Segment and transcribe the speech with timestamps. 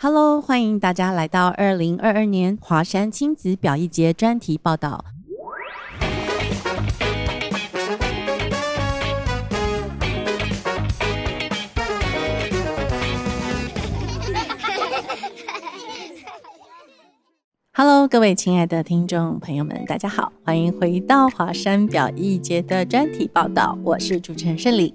[0.00, 5.04] Hello，欢迎大家来到二零二二年华山亲子表艺节专题报道。
[17.72, 24.94] Hello，各位亲爱的听众朋友们，大家好，欢迎回到华山表艺节的专题报道，我是主持人胜利。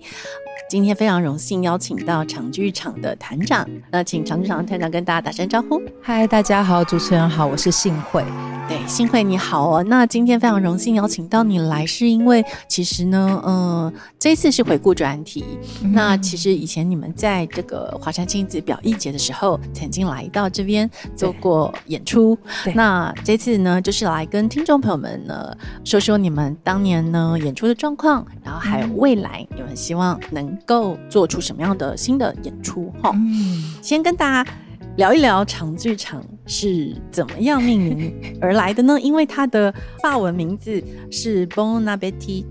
[0.70, 5.81] 今天非常荣幸邀请到长剧场的团长，那请长剧场的团长跟大家打声招呼。
[6.01, 8.23] 嗨，大家好，主持人好，我是幸会。
[8.68, 9.83] 对，幸会你好哦。
[9.83, 15.43] 那今天非常荣幸邀请到你来，是因为其实呢，嗯，这次是回顾专题。
[15.81, 22.37] 那其实以前你们在这个华山亲子表艺节的时候，曾经来到这边做过演出。
[22.73, 30.43] 那这次呢，就是来跟听众朋友们呢说说你们当年呢演出的状况，然后还有未来你们希望能。
[30.65, 32.92] 够做出什么样的新的演出？
[33.02, 34.52] 哈，嗯，先跟大家
[34.97, 39.00] 聊一聊长剧场是怎么样命名而来的呢？
[39.02, 42.45] 因为它的法文名字是 Bon Appetit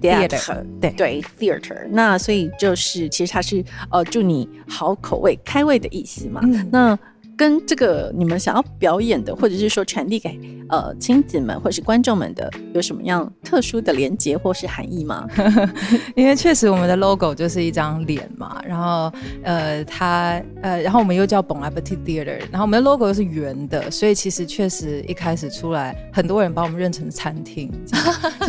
[0.00, 1.86] Theatre，对对，Theatre。
[1.90, 6.40] 那所以就是其实它是呃祝你好口味开胃的意思嘛。
[6.70, 6.98] 那
[7.42, 15.26] 跟这个你们想要表演的，或者是说传递给呃亲子们或者是观众们的，有什么样特殊的连接或是含义吗？
[16.14, 19.12] 因为确实我们的 logo 就是一张脸嘛，然后
[19.42, 27.68] 呃它呃然后我们又叫 Bon Appetit Theater，然后我们的 logo 又是圆的，所以其实确实一开始出来，很多人把我们认成餐厅，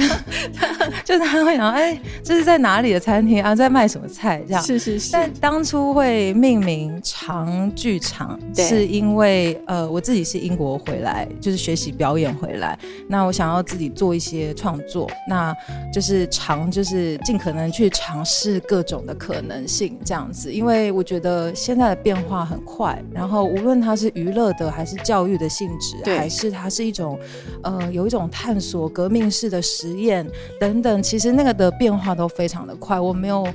[1.03, 4.61] 就是他会想哎这是在哪里的餐厅啊，在卖什么菜这样？
[4.61, 5.11] 是是是。
[5.11, 8.82] 但当初会命名长剧场，对。
[8.83, 12.77] 是因为呃，我自己是英国回来，就是学习表演回来。
[13.07, 15.55] 那我想要自己做一些创作，那
[15.93, 20.51] 就是尝，就是尽可能去尝试各种的可能性，这样子。
[20.51, 27.17] 因为我觉得现在的变化很快，然后无论它是娱乐的，还是教育的性质，还是它是一种
[27.61, 32.99] 呃有一种探索、革命式的实验等等，其实那个的变化都非常的快。
[32.99, 33.47] 我没有。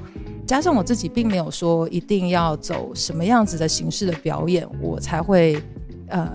[0.48, 5.62] 加上我自己并没有说一定要走什么样子的形式的表演，我才会
[6.08, 6.28] 呃。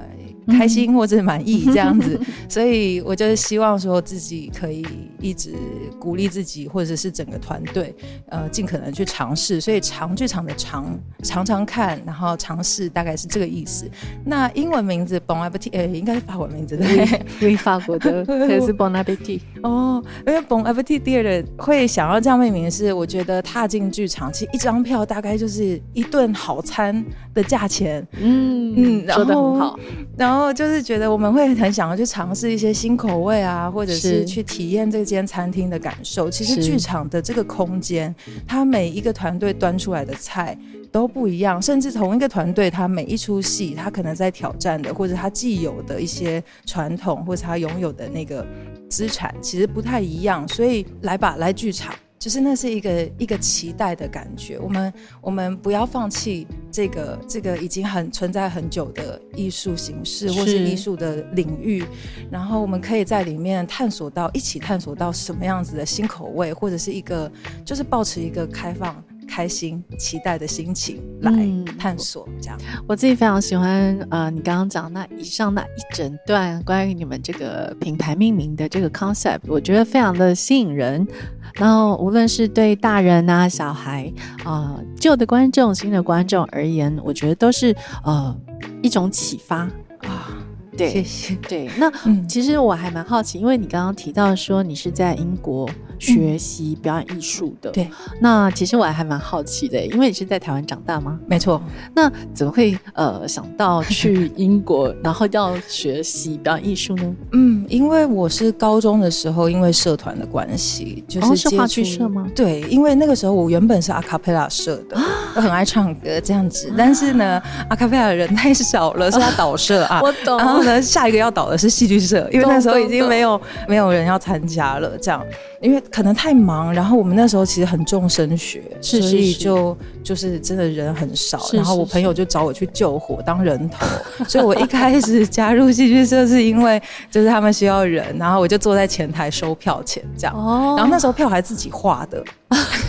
[0.45, 2.19] 开心或者满意这样子，
[2.49, 4.85] 所以我就是希望说自己可以
[5.23, 5.55] 一直
[5.97, 7.95] 鼓励自己，或者是整个团队，
[8.27, 9.61] 呃，尽可能去尝试。
[9.61, 10.85] 所以长剧场的长
[11.23, 13.89] 常常看，然后尝试大概是这个意思。
[14.25, 17.05] 那英文名字 Bon Appetit，呃，应该是法文名字对，
[17.39, 19.39] 因为法国的 还是 Bon Appetit。
[19.63, 27.01] 哦，因为 Bon Appetit Theatre 会想要这样命名，是我觉得踏进剧场，其实一张票大概就是一顿好餐
[27.33, 28.05] 的价钱。
[28.19, 29.79] 嗯嗯，说的很好，
[30.17, 30.33] 然后。
[30.33, 36.29] 然后就是觉得我们会很想要去尝试一些新口味啊，或者是去体验这间餐厅的感受。
[36.29, 38.13] 其实剧场的这个空间，
[38.47, 40.57] 它每一个团队端出来的菜
[40.91, 48.45] 都不一样，甚至同一个团队，它每一出戏，它可能在挑战的，或者它既有的一些传统，或者它拥有的那个
[48.89, 50.47] 资产，其实不太一样。
[50.47, 51.93] 所以来吧，来剧场。
[52.23, 61.83] 就是那是一个一个期待的感觉，我们我们不要放弃这个这个已经很存在很久的艺术形式或是艺术的领域，
[62.31, 67.29] 然后我们可以在里面探索到一起探索到什么样子的新口味，或者是一个
[67.65, 69.03] 就是保持一个开放。
[69.33, 71.33] 开心、期待的心情来
[71.75, 72.59] 探索，这样。
[72.87, 81.07] 我自己非常喜欢，呃，你刚刚讲那以上那一整段关于你们这个品牌命名的这个 concept，我觉得非常的吸引人。
[81.55, 84.13] 然后，无论是对大人啊、小孩
[84.43, 88.37] 啊、旧的观众、新的观众而言，我觉得都是呃
[88.83, 89.61] 一种启发
[90.01, 90.29] 啊。
[90.77, 91.35] 对，谢谢。
[91.49, 91.91] 对，那
[92.27, 95.67] 其实我还蛮好奇，因为你刚刚提到说你是在英国。
[96.03, 101.17] 学习表演艺术的，对，那其实我还蛮好奇的，因为你是在台湾长大吗？
[101.27, 101.61] 没错，
[101.95, 107.15] 那怎么会呃想到去英国，然后要学习表演艺术呢？
[107.31, 112.27] 嗯，因为我是高中的时候，因为社团的关系，就是是话剧社吗？
[112.35, 114.97] 对，因为那个时候我原本是阿卡贝拉社的，
[115.35, 120.01] 我很爱唱歌这样子，但是呢，阿卡贝拉的人太少了，是他导社啊。
[120.03, 120.37] 我懂。
[120.37, 125.23] 然后呢，下一个要导的是戏剧社，因为那时候已经没有没有人要参加了，这样。
[125.61, 131.39] 因为可能太忙，然后我们那时候其实很重升学，所以就就是真的人很少。
[131.53, 133.85] 然后我朋友就找我去救火当人头，
[134.27, 136.81] 所以我一开始加入戏剧社是因为
[137.11, 140.35] 就是他们需要人，然后我就坐在前台收票钱这样。
[140.35, 140.73] 哦。
[140.75, 142.23] 然后那时候票还自己画的。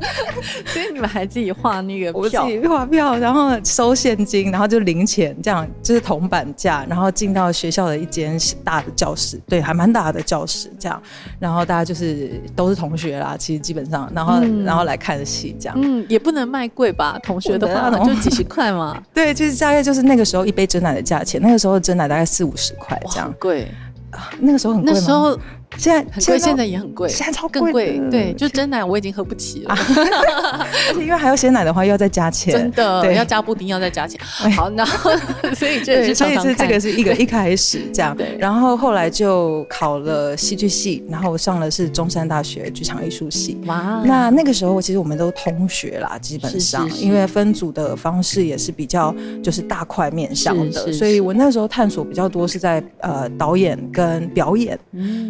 [0.66, 11.00] 所以你们还自己画那个我自己画票，然后收现金，然后就零钱，这样就是铜板价，然后进到学校的一间大的教室，对，还蛮大的教室，这样，
[11.38, 17.18] 然后大家就是都是同学啦，其实基本上，然后然后来看戏，这样，嗯，也不能卖贵吧？
[17.22, 23.66] 同学的话就几十块嘛， 对，就是大概就是那个时候一杯真奶的价钱，那个时候真奶大概四五十块这样，贵。
[24.12, 25.38] 啊，那个时候很贵那时候。
[25.76, 28.00] 现在很贵，现在也很贵，现在超更贵。
[28.10, 29.74] 对，就真奶我已经喝不起了，
[30.88, 32.52] 而且因为还要鲜奶的话，又要再加钱。
[32.52, 34.18] 真的，对，要加布丁要再加钱。
[34.24, 35.10] 好，然后
[35.54, 38.36] 所以这是所以是这个是一个 一开始这样，对。
[38.38, 43.58] 然后后来就考了戏剧系，然后上了是中山大学剧场艺术系。
[43.66, 54.78] 哇，那那个时候其实我们都同学啦，基本上，因为分组的方式也是比较就是大块面向的，所以我那时候探索比较多是在呃导演跟表演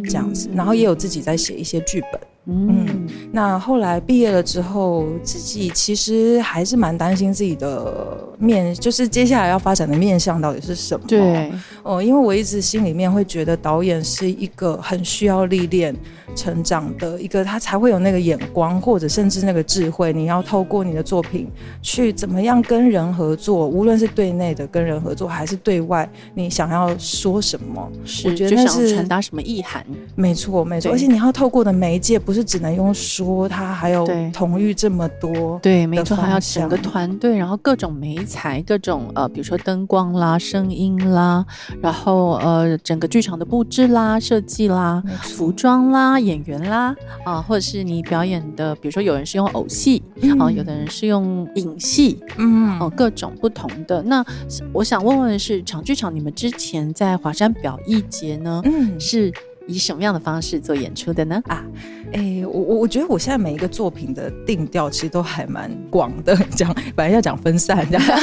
[0.04, 0.25] 这样。
[0.54, 2.20] 然后也有自己在写一些剧本。
[2.48, 11.04] 嗯，那后来毕业了之后，自己其实还是蛮担心自己的面，就是接下来要发展的面向到底是什么？
[11.08, 11.50] 对，
[11.82, 15.92] 哦，因为我一直心里面会觉得导演是一个很需要历练、
[16.34, 20.12] 成长的一个，他才会有那个眼光，或者甚至那个智慧。
[20.12, 21.48] 你要透过你的作品
[21.82, 27.90] 去怎么样跟人合作，无论是对内的跟人合作，还是对外，你想要说什么？
[28.24, 29.84] 我觉得那是传达什么意涵？
[30.14, 30.90] 没错，没错。
[30.92, 41.44] 而且你要透过的媒介不是只能用说，他还有同域这么多，对，没错，还要整个团队，然后各种媒材，各种呃，比如说灯光啦、声音啦，
[41.80, 50.02] 然后呃，整个剧场的布置啦、设计啦、服装啦、演员啦，啊，或者是你表演的，比如说有人是用偶戏
[50.38, 54.02] 啊，有的人是用影戏，嗯，哦，各种不同的。
[54.02, 54.24] 那
[54.72, 59.32] 我想问问的是，长剧场你们之前在华山表艺节呢，嗯，是。
[59.68, 61.42] 以什么样的方式做演出的呢？
[61.46, 61.64] 啊，
[62.12, 68.18] 哎，我我我觉得我现在每一个作品的定调其实都还蛮广的， 讲本来要讲分散这样。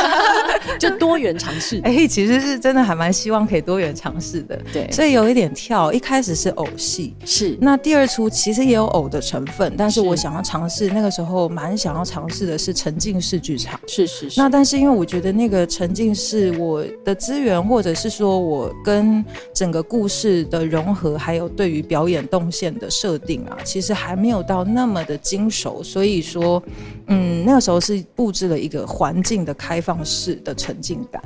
[0.79, 5.91] 就多元尝试，哎，其实是真的还蛮希望可以多元尝试的，对，所以有一点跳。
[5.93, 14.39] 一开始是偶戏，是那第二出其实也有偶的成分，但是我想要尝试那个时候蛮想要尝试的是沉浸式剧场，是是是。
[14.41, 19.23] 那但是因为我觉得那个沉浸式我的资源，或者是说我跟
[19.53, 26.61] 整个故事的融合，还有对于表演动线的设定啊，其实还没有到那么的精熟，所以说，
[27.07, 30.52] 嗯，那个时候是布置了一个环境的开放式的。
[30.53, 31.21] 沉浸感，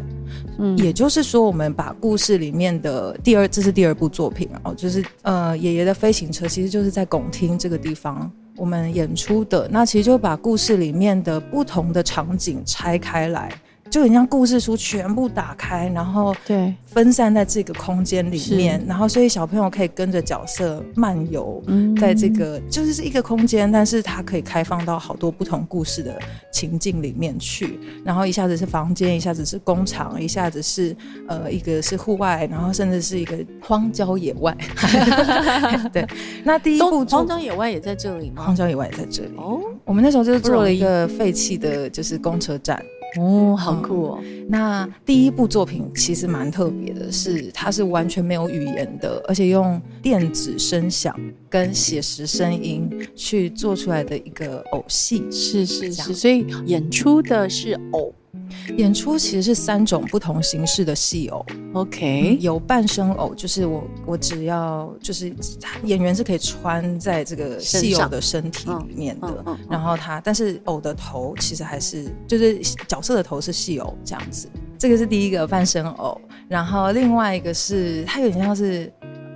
[0.59, 9.67] 嗯，也就是说，我们把故事里面的第二，这是第二部作品哦，就是呃，爷爷的飞行车，其实就是在拱厅这个地方我们演出的。
[9.71, 13.51] 那其实就把故事里面的不同的场景拆开来。
[13.89, 21.63] 就很像故事书全部打开，然后对分散在这个空间里面，然后所以小朋友可以跟着角色漫游，
[21.99, 26.19] 在这个就是是一个空间，但是它可以开放到好多不同故事的
[26.51, 27.79] 情境里面去。
[28.03, 30.95] 然后一下子是房间，一下子是工厂，一下子是
[31.27, 34.55] 呃一个是户外，然后甚至是一个荒郊野外。
[35.93, 36.05] 对，
[36.43, 38.43] 那第一部荒郊野外也在这里吗？
[38.43, 39.31] 荒郊野外也在这里。
[39.37, 42.81] 哦，我们那时候就是做了一个废弃的就是公车站。
[43.17, 44.23] 哦，好酷哦！
[44.47, 51.15] 那第一部作品其实蛮特别的，是它是完全没有语言的，而且用电子声响
[51.49, 58.13] 跟写实声音去做出来的一个偶戏，是是是，所以演出的是偶。
[58.77, 65.33] 演出其实是三种不同形式的戏偶，OK，有半身偶，就是我我只要就是
[65.83, 78.91] 演员是可以穿在这个戏偶的身体里面的，然后他但是偶的头其实还是就是角色的头是戏偶这样子，这个是第一个半身偶，然后另外一个是它有点像是。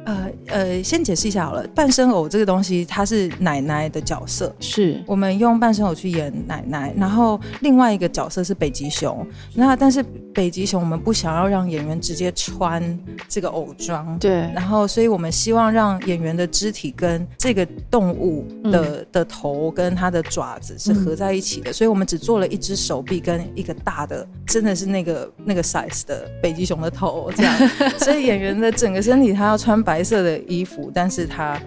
[0.06, 1.66] 呃呃，先解释一下好了。
[1.76, 6.94] 半身偶这个东西，它是奶奶的角色，是我们用半身偶去演奶奶。
[6.98, 14.32] 然后另外一个角色是北极熊，那但是北极熊我们不想要让演员直接穿这个偶装，对。
[14.54, 27.56] 然后所以我们希望让演员的肢体跟这个动物的的头跟它的爪子是合在一起的，所以我们只做了一只手臂跟一个大的，真的是那个那个 size 的北极熊的头这样。
[28.00, 29.92] 所以演员的整个身体他要穿白。
[29.92, 31.62] 白色的衣服，但是他。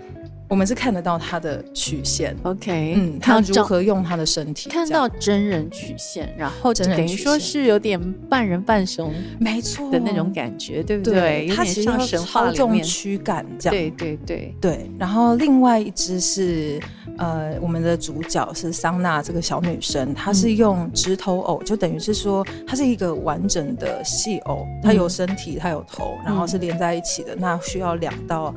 [0.48, 9.90] 我们是看得到他的曲线，OK，嗯，他如何用他的身体，看到真人曲线，然后等于说是有点半人半熊，没错。
[9.90, 11.48] 的那种感觉，对不对？
[11.54, 12.84] 他其实像神话里面。
[12.84, 14.54] 驱赶这样，对对对。
[14.60, 14.90] 对。
[14.98, 16.78] 然后另外一只是
[17.16, 28.54] 呃，我们的主角是桑娜这个小女生，她是用直头偶，就等于是说她是一个完整的戏偶，她有身体，她有头，然后是连在一起的，那需要两到。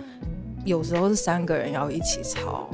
[0.67, 2.69] 有时候是三个人要一起操，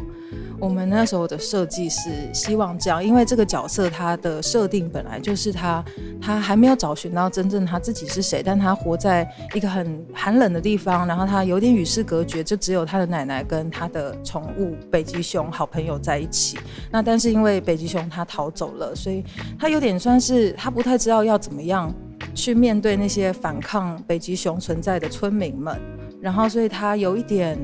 [0.60, 5.86] 我们那时候的设计是希望这样，因为这个角色他的设定本来就是他，
[6.20, 16.58] 他还没有找寻到真正他自己是谁，但他活在一个很寒冷的地方，然后他有点与世隔绝，就只有他的奶奶跟他的宠物北极熊好朋友在一起。
[16.92, 19.24] 那但是因为北极熊他逃走了，所以
[19.60, 21.94] 他有点算是他不太知道要怎么样
[22.34, 25.80] 去面对那些反抗北极熊存在的村民们，
[26.24, 27.60] 然后所以他有一点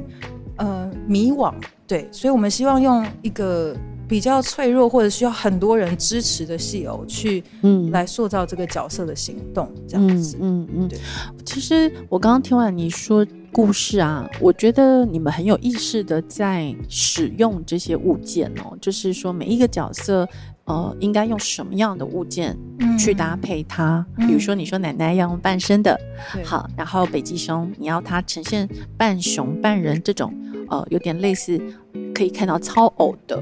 [0.58, 1.54] 呃迷惘。
[1.88, 3.76] 对，所以，我们希望用一个
[4.08, 10.38] 比较脆弱或者需要很多人支持的戏偶去，嗯，来塑造这个角色的行动，这样子。
[10.40, 11.00] 嗯嗯，对。
[11.44, 20.30] 其实我刚刚听完你说故事啊，我觉得你们很有意识的在使用这些物件哦，就是说每一个角色，
[20.70, 22.56] 呃，应该用什么样的物件
[22.98, 24.06] 去搭配它。
[24.16, 26.00] 比如说，你说奶奶要用半身的，
[26.46, 30.34] 好，然后北极熊你要它呈现半熊半人这种。
[30.72, 31.60] 呃，有点类似，
[32.14, 33.42] 可以看到操偶的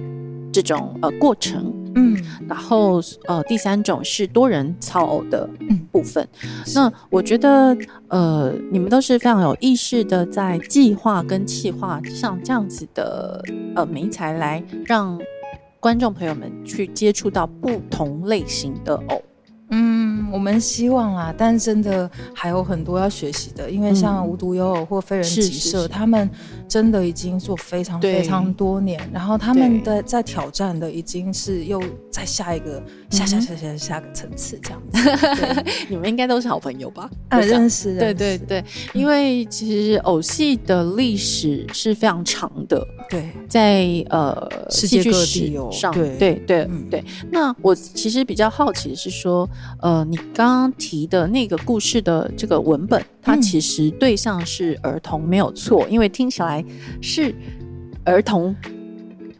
[0.50, 2.18] 这种呃过程，嗯，
[2.48, 5.46] 然后呃第三种是多人操偶的
[5.92, 6.26] 部分。
[6.74, 13.44] 那我觉得呃你们都是非常有意识的在计划跟企划像这样子的
[13.76, 15.20] 呃媒材来让
[15.80, 19.24] 观众朋友们去接触到不同类型的偶。
[19.70, 26.30] 嗯，我们希望啊，但真的还有很多要学习的，因为像无独有偶或非人即社，他们
[26.70, 35.64] 真的已经做非常非常多年，然后他们的在挑战的已经是又在下一个下下下下下个层次这样子。
[35.90, 37.10] 你们应该都是好朋友吧？
[37.28, 46.16] 啊，认识，对对对，因为其实偶戏的历史是非常长的，对，在呃世界各地上，对。
[46.18, 47.04] 对对对。
[47.30, 49.48] 那我其实比较好奇的是说。
[49.82, 56.64] 呃，你刚刚提的那个故事的这个文本，它其实对象是儿童，没有错，因为听起来
[57.02, 57.34] 是
[58.04, 58.56] 儿童。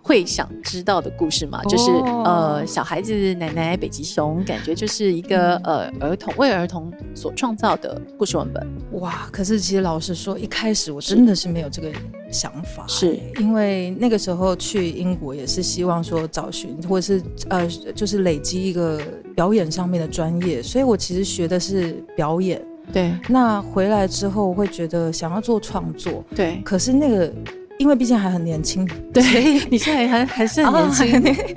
[0.08, 1.92] 会想知道的故事嘛，就是
[2.24, 8.66] 呃小孩子奶奶北极熊，感觉就是一个呃儿童为儿童所创造的故事文本。
[9.02, 9.28] 哇！
[9.34, 11.92] 可是其实老实说，一开始我真的是没有这个
[12.32, 19.02] 想法，是因为那个时候去英国也是希望说找寻或者是呃就是累积一个
[19.36, 22.66] 表演上面的专业，所以我其实学的是表演。
[22.94, 23.14] 对。
[23.28, 26.24] 那回来之后会觉得想要做创作。
[26.34, 26.62] 对。
[26.64, 27.30] 可是那个。
[27.78, 29.24] 因为毕竟还很年轻，对，
[29.70, 31.56] 你现在还还是很年轻，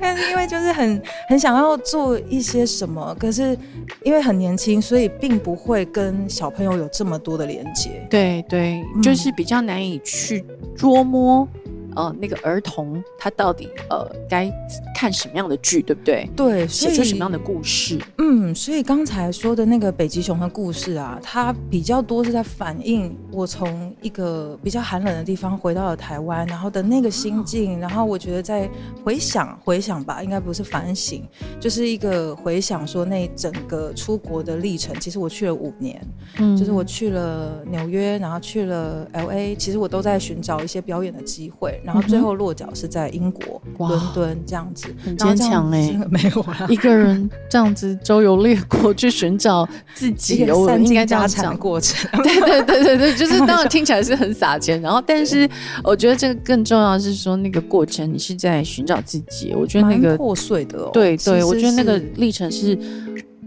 [0.00, 3.56] 但是因为就是很很想要做一些什么，可是
[4.04, 10.44] 因为很年轻，所以并不会跟小朋友有这么多的连接，对对，就是比较难以去
[10.76, 11.48] 捉摸。
[11.96, 14.50] 呃，那个儿童他到底呃该
[14.94, 16.28] 看什么样的剧，对不对？
[16.36, 18.00] 对，写出什么样的故事？
[18.18, 27.78] 嗯，所以刚才说的那个北极熊的故事啊，它比较多是在反映我从一个比较寒冷的地方回到了台湾，然后的那个心境。
[27.80, 28.68] 然后我觉得在
[29.04, 31.22] 回想回想吧，应该不是反省，
[31.60, 34.98] 就是一个回想说那整个出国的历程。
[35.00, 36.00] 其实我去了五年，
[36.38, 41.81] 嗯，就是我去了纽约，然后去了 L A，其实我都在寻找一些表演的机会。
[41.84, 52.10] 然后最后落脚是在英国伦敦这样子，很坚强哎， 没有啦，一个人这样子周游列国去寻找自己，我应该这样讲过程。
[52.22, 55.48] 对对对对对，就是 当然听起来是很撒钱，然后但是
[55.82, 62.78] 我觉得这个更重要是说那个过程你是在寻找自己，我觉得那个破碎的，对对，我觉得那个历程是。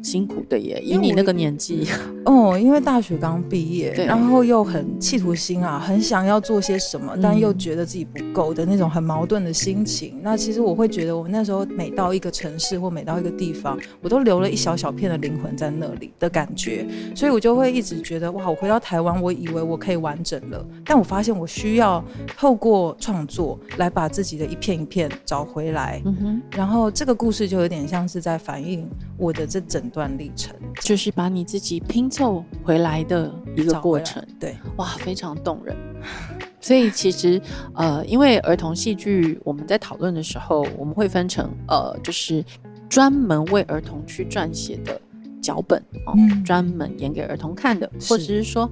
[0.06, 1.88] 辛苦的耶，以你那个年纪，
[2.26, 10.20] 哦， 因为大学刚毕业，然后又很企图心啊，很想要做些什么，但又觉得自己不够的那种很矛盾的心情。
[10.22, 16.86] 那其实我会觉得，我那时候每到一个城市或每到一个地方，我都留了一小小片的灵魂在那里的感觉，
[17.16, 22.04] 所以我就会一直觉得，哇，我回到台湾，我以为我可以完整了，但我发现我需要
[22.38, 26.00] 透过创作来把自己的一片一片找回来。
[26.06, 29.92] 嗯哼，然后这个故事就有点像是在反映我的这整。
[29.96, 35.74] 段历程就是把你自己拼凑回来的一个过程，对，哇，非常动人。
[36.60, 37.42] 所以其实
[37.74, 42.44] 呃，因为儿童戏剧，我们在讨论的时候，我们会分成呃，就是
[42.90, 45.00] 专门为儿童去撰写的
[45.42, 48.70] 脚本哦，专门演给儿童看的，或者是说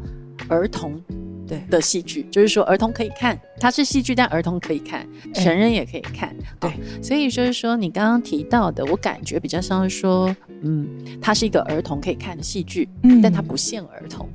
[0.49, 1.01] 儿童。
[1.53, 6.35] 对的戏剧，就是说儿童可以看，它是戏剧，但儿童可以看，成人也可以看。
[6.59, 10.87] 对，所以就是说你刚刚提到的，我感觉比较像是说，嗯，
[11.21, 14.27] 它是一个儿童可以看的戏剧，嗯，但它不限儿童。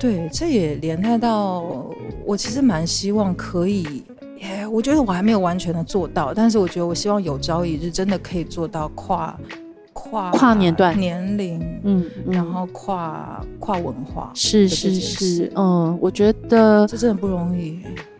[0.00, 1.86] 对，这也连带到
[2.24, 4.04] 我其实蛮希望可以，
[4.70, 9.38] 我觉得我还没有完全的做到，但是我觉得我希望有朝一日真的可以做到跨。
[9.94, 10.98] 跨跨年段。
[10.98, 17.78] 年龄，嗯，然后跨跨文化，是是是，嗯，我觉得这真的不容易。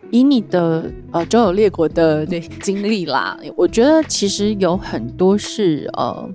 [0.09, 6.27] 以你的呃周游列国的对经历啦，我觉得其实有很多是呃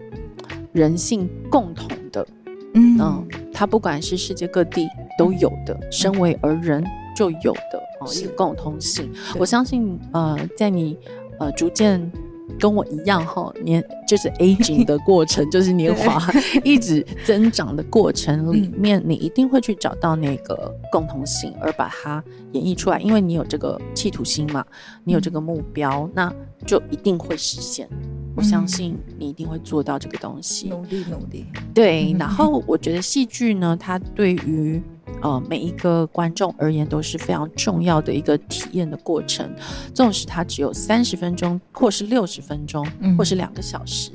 [0.73, 2.27] 人性共同的，
[2.75, 6.85] 嗯，它不管是世界各地都有的，身为而人
[7.17, 9.11] 就有的哦一个共通性。
[9.39, 10.99] 我相信呃，在你
[11.39, 12.13] 呃逐渐。
[12.59, 16.21] 跟我一样哈，年就是 aging 的过程，就是年华
[16.65, 24.65] 一直增长的过程里面，你一定会去找到那个共同性，而把它演绎出来，因为你有这个企图心嘛，
[25.05, 26.33] 你有这个目标，那
[26.67, 27.89] 就一定会实现。
[28.37, 31.47] 我相信你一定会做到这个东西，努力努力。
[31.75, 34.83] 对， 然后我觉得戏剧呢，它对于。
[35.23, 39.51] 呃，每一个观众而言都是非常重要的一个体验的过程。
[39.95, 42.87] 纵使它只有三十分钟，或是六十分钟，
[43.17, 44.11] 或是两个小时，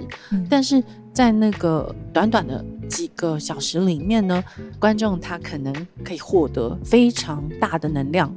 [0.50, 0.83] 但是
[1.13, 4.43] 在那个短短的几个小时里面呢，
[4.79, 5.73] 观众他可能
[6.03, 8.33] 可以获得非常大的能量。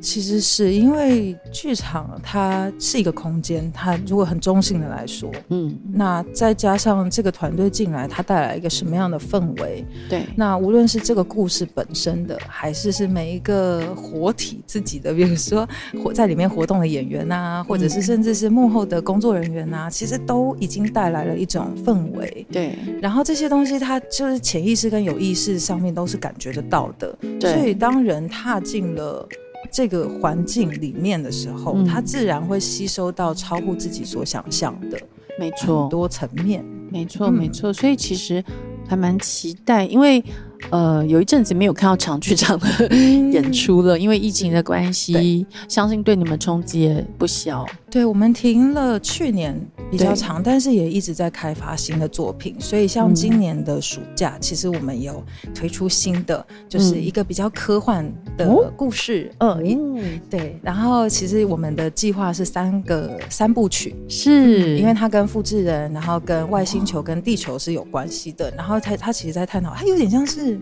[0.00, 9.84] 其实是因为剧场它是一个空间，它如果很中性的来说，嗯，那再加上这个团队进来，它带来一个什么样的氛围？
[10.08, 15.68] 对，那无论是这个故事本身的，还是是每一个活体自己的，比如说
[16.02, 22.46] 活在里面活动的演员啊，或者是甚至是幕后的工作人员啊，其实都已经带来了一种氛围。
[22.52, 27.16] 对，然后这些东西它就是潜意识跟有意识上面都是感觉得到的。
[27.40, 29.28] 所以当人踏进了。
[29.72, 34.98] 这个环境里面的时候，他自然会吸收到超乎自己所想象的，
[35.40, 37.72] 没错，多层面，没错，没错。
[37.72, 38.42] 所以其实
[38.86, 40.22] 还蛮期待，因为。
[40.70, 42.88] 呃，有一阵子没有看到长剧场的
[43.30, 47.64] 演出了，因为疫情的关系，相信对你们冲击也不小。
[47.90, 49.58] 对我们停了去年
[49.90, 52.56] 比较长，但是也一直在开发新的作品。
[52.58, 55.22] 所以像今年的暑假，其实我们有
[55.54, 58.04] 推出新的，就是一个比较科幻
[58.36, 59.30] 的故事。
[59.38, 60.58] 嗯，对。
[60.62, 68.52] 然后其实我们的计划是三个三部曲，是因为它跟复制人，然后跟外星球跟地球是有关系的。
[68.56, 70.58] 然后它它其实在探讨，它有点像是。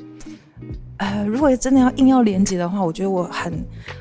[1.04, 3.52] 呃，如果真的要硬要连接的话，我觉得我很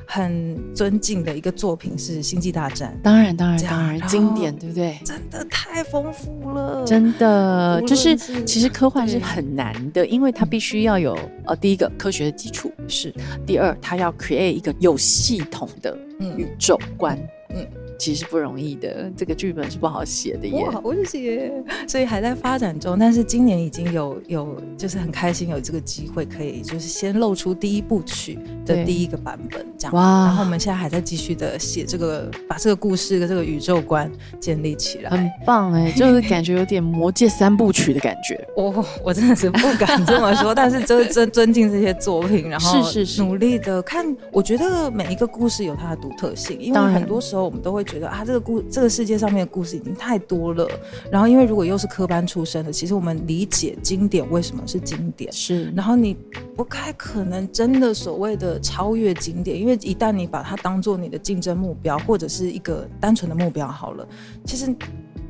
[0.05, 2.97] 很尊敬的一个作品是《星际大战》。
[3.03, 4.97] 当然，当然，当然，经典，对不对？
[5.03, 13.13] 真的太丰富了，真的就是其实科幻是很难的，因为它必须要有呃，第一个科学的基础是，
[13.45, 17.67] 第二它要 create 一个有系统的宇宙观，嗯。
[17.97, 21.51] 其实不容易的，这个剧本是不好写的耶，不好写，
[21.87, 22.97] 所以还在发展中。
[22.97, 29.93] 但是今年已经有有，就是很开心有这个机会，可以就是先露出第一部曲的第一个版本这样。
[29.93, 30.25] 哇！
[30.25, 38.43] 然后我们现在还在继续的写这个，把这个故事的这个宇宙观建立起来，很棒哎，就是感觉有点魔戒三部曲的感觉。
[38.57, 44.05] 我 我真的是不敢这么说，但是真 尊尊敬这些作品，然后是是是努力的看。
[44.31, 47.82] 我觉得每一个故事有它的独特性，因为很多时候我们都会。
[47.83, 50.67] 觉得啊，这个故这个世界上面的故事已经太多了。
[51.11, 55.71] 然后，因为如果又是科班出身的，其实我们理解经典为什么是经典是。
[55.71, 56.17] 然后你
[56.55, 64.07] 不太可能真的所谓的超越经典，因为一旦你把它当做你的竞争目标或者是一个单纯的目标好了，
[64.45, 64.73] 其实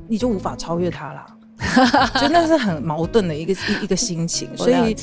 [0.07, 1.25] 你就无法超越它了。
[2.19, 4.95] 真的是很矛盾的一个一一个心情， 所以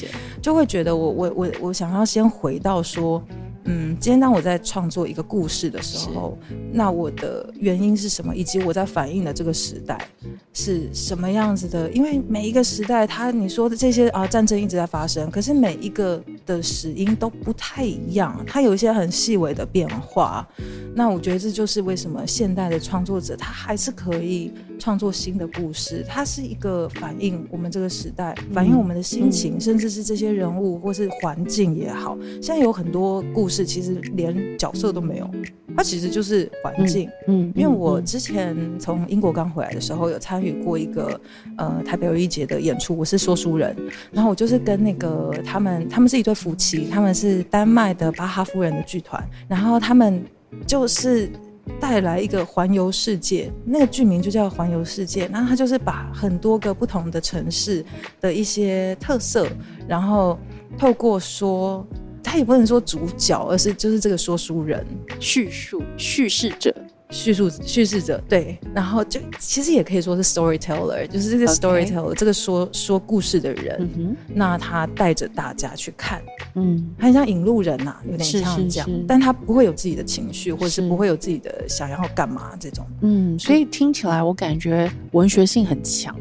[0.42, 3.22] 就会觉得我我我我想要先回到说。
[3.64, 6.36] 嗯，今天当我在创作一个故事的时候，
[6.72, 8.34] 那我的原因是什么？
[8.34, 10.08] 以及我在反映的这个时代
[10.52, 11.90] 是什么样子的？
[11.90, 20.46] 因为每一个时代，它你说的这些啊，战争一直在发生，可是每一个的始因都不太一样，它有一些很细微的变化。
[20.94, 32.18] 那我觉得这就是为什么现代的创作者他还是可以创作新的故事，它是一个反映我们这个时代，反映我们的心情，甚至是这些人物或是环境也好。
[32.40, 35.30] 现在有很多故事，其实连角色都没有，
[35.76, 37.08] 它其实就是环境。
[37.28, 41.20] 嗯，因为我之前从英国刚回来的时候，有参与过一个
[41.58, 43.76] 呃台北有一节的演出，我是说书人，
[44.10, 50.24] 然后我就是跟那个他们，他们是一对夫妻，他们是丹麦的巴哈夫人的剧团，然后他们
[50.66, 51.30] 就是
[51.78, 57.84] 带来一个环游世界，那个剧名就叫环游世界，然后他就是把很多个不同的城市
[58.20, 59.46] 的一些特色，
[59.86, 60.38] 然后
[60.78, 61.86] 透过说。
[62.22, 64.86] 他也不能说主角，而是就是这个说书人、
[65.18, 66.72] 叙述、叙事者、
[67.10, 68.22] 叙述、叙事者。
[68.28, 74.16] 对，然后就其实也可以说是 storyteller，就是这个 storyteller，这个说说故事的人。
[74.28, 76.22] 那他带着大家去看，
[76.54, 82.86] 嗯，很像引路人呐，有点像这样，但他不会有自己的情绪，或者是不会有自己的想要干嘛这种。
[83.02, 86.14] 嗯，所以听起来我感觉文学性很强。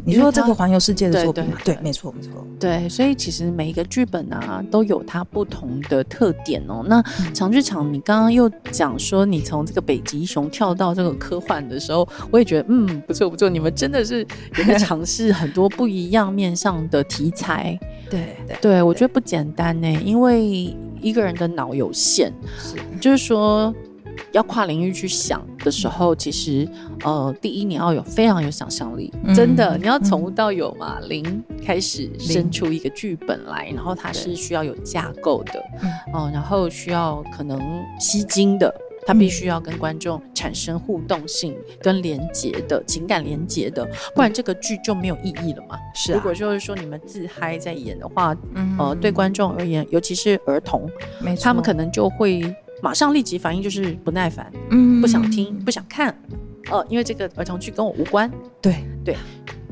[0.00, 6.84] 嗯，你说这个环游世界的作品，对，没错，没错，对，所以其实每一个剧本啊，都有它不同的特点哦。
[6.86, 17.78] 那长剧场，你刚刚又讲说你从这个北极熊跳到这个科幻的时候，我也觉得嗯，不错不错，你们真的是有在尝试很多不一样面上的题材。
[18.08, 23.74] 对对，对我觉得不简单呢，因为一个人的脑有限，是，就是说。
[24.32, 26.68] 要跨领域去想的时候，其实
[27.04, 35.60] 呃，第一你要有非常有想象力，真的，你要从无到有嘛，零开始生出一个剧本来，然后它是需要有架构的，
[36.12, 37.60] 哦，然后需要可能
[37.98, 38.72] 吸睛的，
[39.04, 45.76] 它必须要跟观众产生互动性跟连接的情感连接的，不然这个剧就没有意义了嘛。
[45.94, 50.88] 是，如果就是说你们自嗨在演的话，嗯呃，对观众而言，尤其是儿童，
[51.20, 52.54] 没错，他们可能就会。
[52.82, 56.14] 马上立即反应就是不耐烦，嗯，不想听，不想看，
[56.70, 58.30] 呃，因为这个儿童剧跟我无关。
[58.60, 59.16] 对对，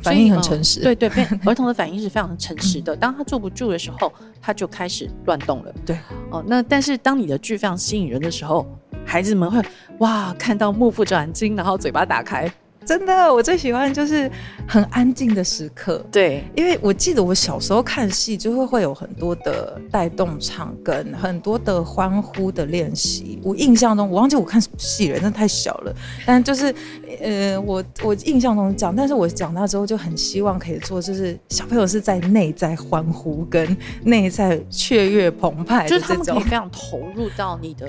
[0.02, 0.80] 反应很诚实。
[0.80, 1.08] 对对，
[1.44, 2.94] 儿童的反应是非常诚实的。
[2.96, 5.74] 当他坐不住的时候，他就开始乱动了。
[5.86, 5.98] 对，
[6.30, 8.66] 哦，那但是当你的剧非常吸引人的时候，
[9.04, 9.62] 孩子们会
[9.98, 12.50] 哇看到目不转睛，然后嘴巴打开。
[12.88, 14.30] 真的，我最喜欢就是
[14.66, 16.02] 很安静的时刻。
[16.10, 23.38] 对，因为我记得我小时候看戏，就会会有很多的带动唱跟很多的欢呼的练习。
[23.42, 25.94] 我印象中，我忘记我看什么戏了，真的太小了。
[26.24, 26.74] 但就是，
[27.20, 37.86] 呃，我我印象中讲，但是我长大之后就很希望可以做，就是小朋友是在内在欢呼跟内在雀跃澎湃，就是他们可以非常投入到你的。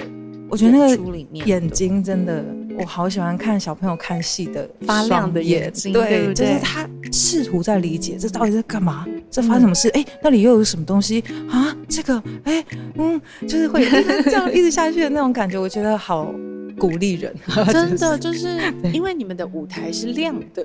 [0.50, 2.44] 我觉得那个眼睛真的，
[2.80, 9.90] 我好喜欢看小朋友看戏的发亮的眼睛，对，就是他试图在理解这到底在干嘛，这发生什么事？
[9.90, 11.76] 哎，那里又有什么东西啊？
[11.88, 12.64] 这个，哎，
[12.96, 13.86] 嗯，就是会
[14.24, 16.34] 这样一直下去的那种感觉，我觉得好
[16.78, 17.36] 鼓励人。
[17.68, 18.62] 真的 就是
[18.94, 20.64] 因为你们的舞台是亮的，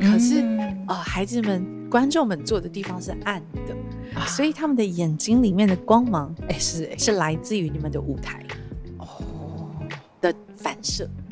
[0.00, 0.44] 可是
[0.86, 3.74] 啊，孩子们、观众们坐的地方是暗的，
[4.26, 8.40] 所以他们的眼睛里面的光芒，哎，是是来自于你们的舞台
[8.98, 9.08] 哦。
[10.18, 11.25] 的反射哇，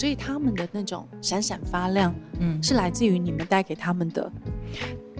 [0.00, 4.32] 所以他们的那种闪闪发亮，嗯，是来自于你们带给他们的。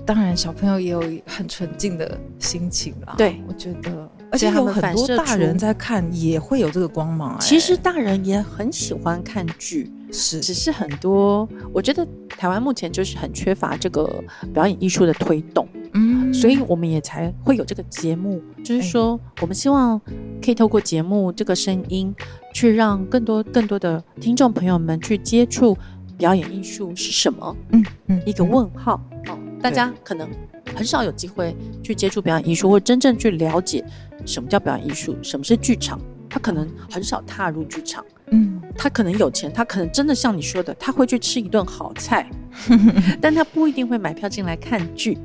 [0.07, 3.14] 当然，小朋友也有很纯净的心情啦。
[3.19, 7.38] 对，我觉得，而且有很多大人在看也会有这个光芒。
[7.38, 15.69] 其实大人也很喜欢看剧，是，只是很多，我觉得台湾目前就是很缺乏这个表演艺术的推动。
[15.93, 20.01] 嗯，所以我们也才会有这个节目，就是说，我们希望
[20.40, 22.14] 可以透过节目这个声音，
[22.55, 25.76] 去让更多更多的听众朋友们去接触
[26.18, 27.57] 表演艺术是什么。
[27.72, 29.00] 嗯嗯，一个问号。
[29.29, 30.29] 哦，大家可能
[30.74, 33.85] 很少有机会去接触表演艺术，或真正去了解
[34.24, 36.00] 什么叫表演艺术，什么是剧场。
[36.33, 42.31] 他可能很少踏入剧场，嗯，他可能有钱，他可能真的像你说的，他会去吃一顿好菜，
[43.20, 45.18] 但他不一定会买票进来看剧。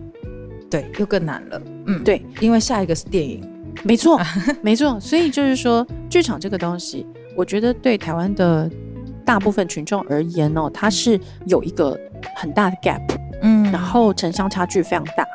[0.68, 1.62] 对，又更难了。
[1.86, 3.48] 嗯，对，因为下一个是电影，
[3.84, 4.20] 没错，
[4.62, 5.00] 没错。
[5.00, 8.70] 所以就是说，剧场这个东西，我觉得对台湾的
[9.26, 12.00] 大部分群众而言哦，它是有一个
[12.36, 13.02] 很大的 gap，
[13.42, 15.26] 嗯，然后城乡差距非常大。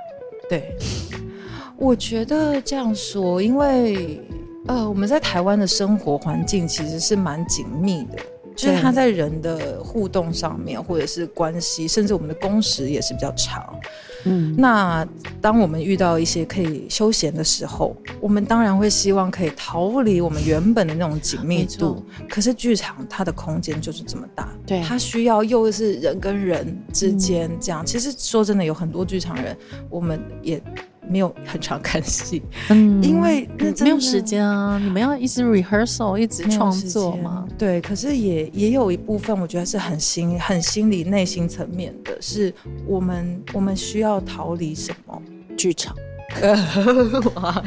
[0.48, 0.74] 对，
[1.76, 4.20] 我觉得这样说，因为
[4.66, 8.18] 呃，我们在台湾的生活环境其实是蛮紧密的。
[8.56, 13.74] 就是他在人的互动上面，或者是关系，甚至我们的工时也是比较长。
[14.24, 15.06] 嗯，那
[15.40, 22.04] 当我们遇到一些可以休闲的时候，我们当然会希望可以逃离我们原本的那种紧密度。
[22.28, 27.84] 可是剧场它的空间就是这么大，对，它需要又是人跟人之间这样。
[27.84, 29.56] 其实说真的，有很多剧场人，
[29.88, 30.62] 我们也。
[31.10, 34.78] 没有很常看戏，嗯，因为那没有时间啊。
[34.78, 37.46] 你们要一直 rehearsal，一直创作吗？
[37.58, 42.54] 对，可是也也有一部分，我觉得是很心、很心理、内心层面的，是
[42.86, 45.20] 我们我们需要逃离什么
[45.56, 45.96] 剧场。
[47.34, 47.62] 哇！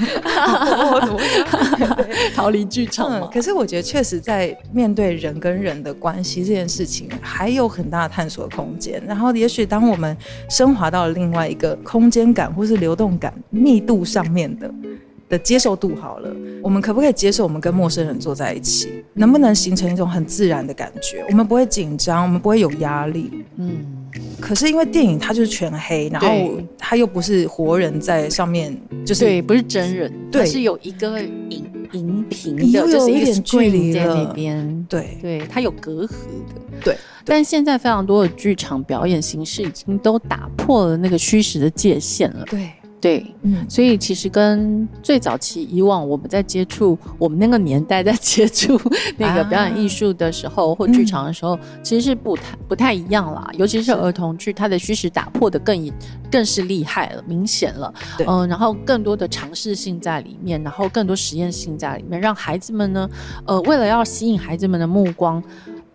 [2.35, 9.01] 逃离剧场可是我觉得，确实在面对人跟人的关系这件事情，还有很大的探索空间。
[9.05, 10.15] 然后，也许当我们
[10.49, 14.73] 升华到了另外一个空间感或是流动感密度上面的
[15.29, 16.29] 的接受度好了，
[16.61, 19.03] 我们可不可以接受我们跟陌生人坐在一起？
[19.13, 21.23] 能不能形成一种很自然的感觉？
[21.29, 23.43] 我们不会紧张，我们不会有压力。
[23.57, 23.92] 嗯。
[24.43, 26.27] 可是因为电影它就是全黑，然后
[26.77, 36.97] 它又不是活人在上面，就是对，不是真人，对，是有一个荧荧屏的，就是一点距离在那边，对，对，它有隔阂的，对。
[37.23, 42.69] 但现在非常多的剧场表演形式已经都打破了那个虚实的界限了，对。
[43.03, 48.79] 对，嗯，所以其实跟最早期以往我们在接触我们那个年代在接触
[49.17, 53.51] 那个表演艺术的时候或剧场的时候，其实是不太不太一样啦。
[53.57, 55.91] 尤其是儿童剧，它的虚实打破的更
[56.31, 57.93] 更是厉害了，明显了。
[58.25, 63.09] 嗯，然后更多的尝试性在里面，然后更多实验性在里面，让孩子们呢，
[63.45, 65.43] 呃，为了要吸引孩子们的目光。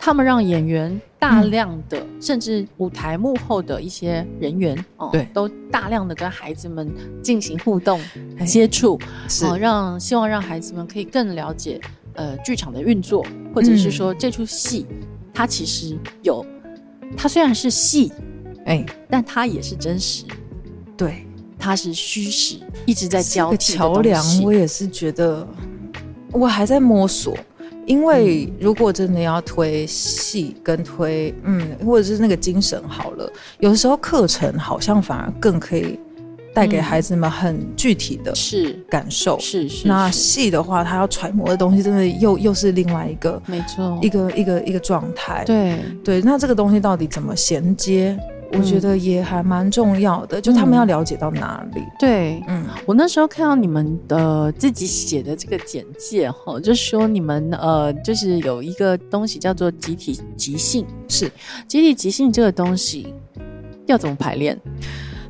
[0.01, 6.89] 他们让演员大量的，甚至舞台幕后的一些人员哦，对，都大量的跟孩子们
[7.21, 7.99] 进行互动
[8.47, 9.45] 接触，是。
[9.57, 11.81] 让希望让孩子们可以更了解
[12.13, 14.87] 呃剧场的运作，或者是说这出戏
[15.33, 16.45] 它其实有，
[17.17, 18.13] 它虽然是戏，
[18.65, 20.23] 哎，但它也是真实，
[20.95, 24.23] 对，它是虚实，一直在交替桥梁。
[24.41, 25.45] 我也是觉得，
[26.31, 27.35] 我还在摸索。
[27.89, 33.27] 因为如果真的要推戏跟推嗯，或者是那个精神好了，
[33.59, 35.99] 有的时候课程好像反而更可以
[36.53, 39.87] 带给孩子们很具体的是感受，是是。
[39.87, 45.43] 那戏的话，他要揣摩的东西，真的又又是另外一个，没错，一个一个一个状态。
[45.45, 48.15] 对对，那这个东西到底怎么衔接？
[48.51, 51.81] 我觉得也还蛮重要的，就他们要了解到哪里。
[51.99, 61.31] 对，嗯，我那时候看到你们的自己写的这个简介哈，就说你们呃，就是有一个东西叫做集体即兴，是。
[61.67, 63.13] 集体即兴这个东西
[63.85, 64.59] 要怎么排练？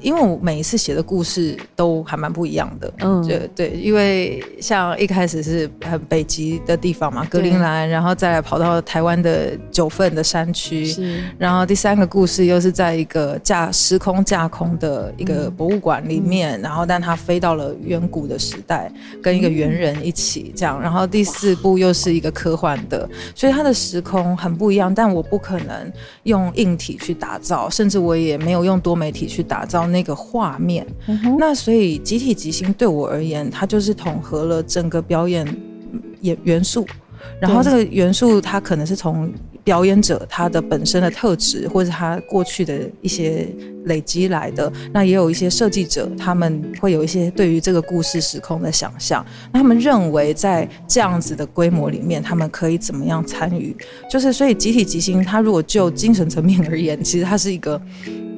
[0.01, 25.91] 因为我每一次写的故事都还蛮不一样的，嗯，对对，因为像一开始是很北极的地方嘛，格陵兰，然后再来跑到台湾的九份的山区，是，然后第三个故事又是在一个架时空架空的一个博物馆里面，然后但它飞到了远古的时代，跟一个猿人一起这样，然后第四部又是一个科幻的，所以它的时空很不一样，但我不可能
[26.23, 29.88] 用硬体去打造，甚至我也没有用多媒体去打造。
[29.89, 30.85] 那个画面，
[31.37, 35.45] 那所以集体即兴对我而言，它就是统合了整个表演
[36.21, 36.85] 元元素，
[37.41, 39.31] 然后这个元素它可能是从
[39.63, 43.47] 表演者他的本身的特质，或者他过去的一些
[43.85, 44.71] 累积来的。
[44.91, 53.75] 那也有一些设计者，他们会有一些对于这个故事时空的想象，那他们认为在这样子的规模里面，他们可以怎么样参与？
[54.09, 57.79] 就是所以集体即兴，它如果就精神层面而言，其实它是一个。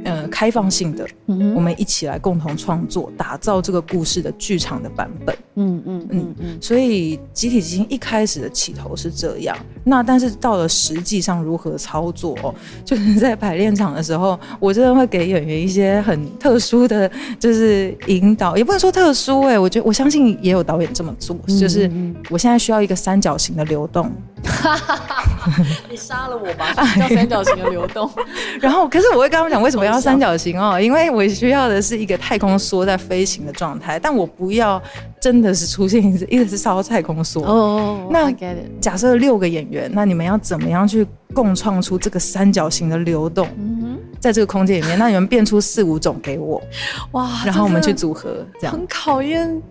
[0.03, 5.37] 呃，开放性的，我们一起来共同创作，打造这个故事的剧场的版本。
[5.57, 6.57] 嗯嗯嗯嗯。
[6.59, 12.35] 所以集体基金一开始的起头是这样，那但是到了实际上如何操作，
[12.85, 21.89] 就是在排练场的时候，我真的会给演员一些很特殊的，就是引导，也不能说特殊哎，我觉得我相信也有导演这么做，就是
[22.29, 24.11] 我现在需要一个三角形的流动。
[25.89, 26.73] 你杀了我吧！
[26.97, 28.09] 叫三角形的流动。
[28.59, 30.79] 然后，可是我会跟他们讲，为什么要三角形哦？
[30.81, 34.81] 因为我需要的是一个太空梭在飞行的状态，但我不要
[35.21, 37.41] 真的是出现一直一直是烧太空梭。
[37.43, 38.29] 哦，那
[38.81, 43.47] 假设六个演员，那你们要怎么样去共创出这个三角形的流动？
[43.57, 46.61] 嗯在这个空间里面，那你们变出四五种给我。
[47.13, 47.43] 哇！
[47.45, 49.61] 然后我们去组合，这样很考验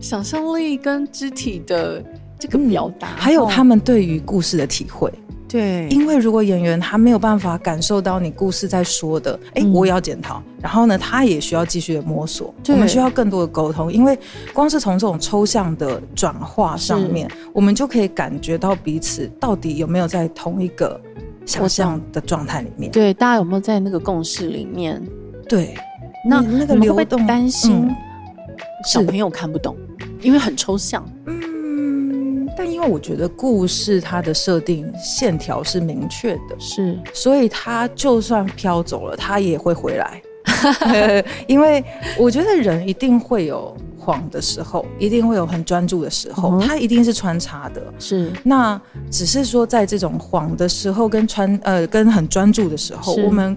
[0.00, 2.04] 想象力跟肢体的。
[2.40, 5.12] 这个表达，还有他们对于故事的体会，
[5.48, 10.42] 对，因为如果演员他没有办法感受到你故事在说的，哎，我也要检讨。
[10.60, 14.18] 然后呢，他也需要继续的摸索，我们需要更多的沟通，因为
[14.52, 21.00] 光是从这种抽象的转化上面，我们就可以感觉到彼此到底有没有在同一个
[21.46, 22.92] 想象的状态里面。
[22.92, 25.02] 对，大家有没有在那个共识里面？
[25.48, 25.74] 对，
[26.28, 27.88] 那那个流动担心
[28.84, 29.74] 小朋友看不懂，
[30.20, 31.02] 因为很抽象。
[31.24, 31.37] 嗯。
[32.58, 40.20] 但因为我觉得故事它的设定线条是明确的，是，所以他就算飘走了，他也会回来。
[41.46, 41.84] 因为
[42.18, 47.80] 我觉得人一定会有晃的时候，一定会有很专注的时候，它一定是穿插的。
[48.00, 53.56] 是，那只是说在这种晃的时候跟穿呃跟很专注的时候，我们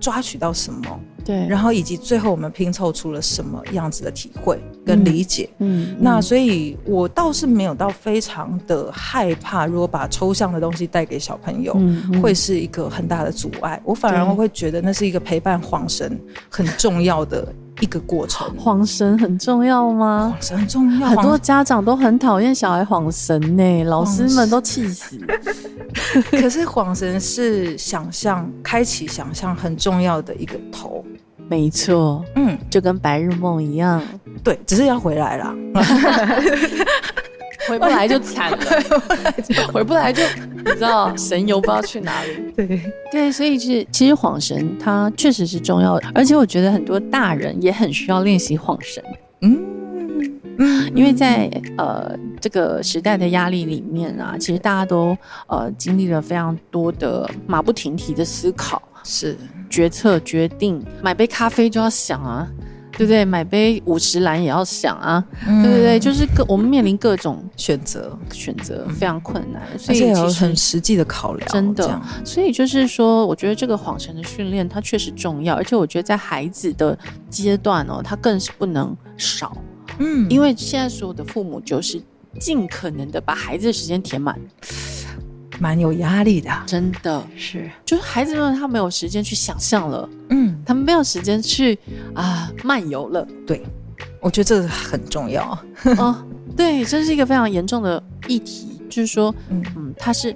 [0.00, 1.00] 抓取到什么？
[1.22, 11.76] 对，然后以及最后我们拼凑出了什么样子的体会跟理解，嗯，那所以我倒是没有到非常的害怕，如果把抽象的东西带给小朋友，
[12.22, 13.78] 会是一个很大的阻碍。
[13.84, 18.48] 我反而会觉得那是一个陪伴晃神很重要的一个过程。
[18.56, 20.30] 晃神很重要吗？
[20.32, 25.18] 晃神很重要，很多家长都很讨厌小孩晃神呢，老师们都气死。
[26.30, 31.04] 可是晃神是想象，开启想象很重要的一个头。
[31.48, 34.00] 没错，嗯，就跟白日梦一样，
[34.44, 35.52] 对，只是要回来了。
[37.68, 38.58] 回不来就惨了，
[39.72, 40.22] 回不来就
[40.56, 42.30] 你知道神游不知道去哪里。
[42.56, 49.02] 对对，所以是其实晃神它确实是重要的，而且我觉得很多大人也很需要练习晃神。
[49.42, 49.58] 嗯
[50.58, 59.36] 嗯，因为在呃这个时代的压力里面啊，其实大家都呃经历了非常多的马不停蹄的思考，是
[59.70, 62.46] 决策决定，买杯咖啡就要想啊。
[62.92, 63.24] 对不对？
[63.24, 65.98] 买杯五十兰也要想啊，对不对？
[65.98, 71.48] 就是各我们面临各种选择，选择非常困难，所以有很实际的考量。
[71.50, 76.98] 真的，所以就是说，我觉得这个谎神的训练它确实重要，而且我觉得在孩子的
[77.28, 79.56] 阶段哦，它更是不能少。
[79.98, 82.00] 嗯，因为现在所有的父母就是
[82.38, 84.38] 尽可能的把孩子的时间填满。
[85.60, 91.78] 蛮有压力的，真的是，就是孩子们他没有时间去想象了，嗯，他们没有时间去
[92.14, 93.26] 啊漫游了。
[93.46, 93.62] 对，
[94.20, 95.56] 我觉得这个很重要。
[95.98, 96.16] 哦，
[96.56, 100.34] 对，这是一个非常严重的议题，就是说，嗯嗯，它是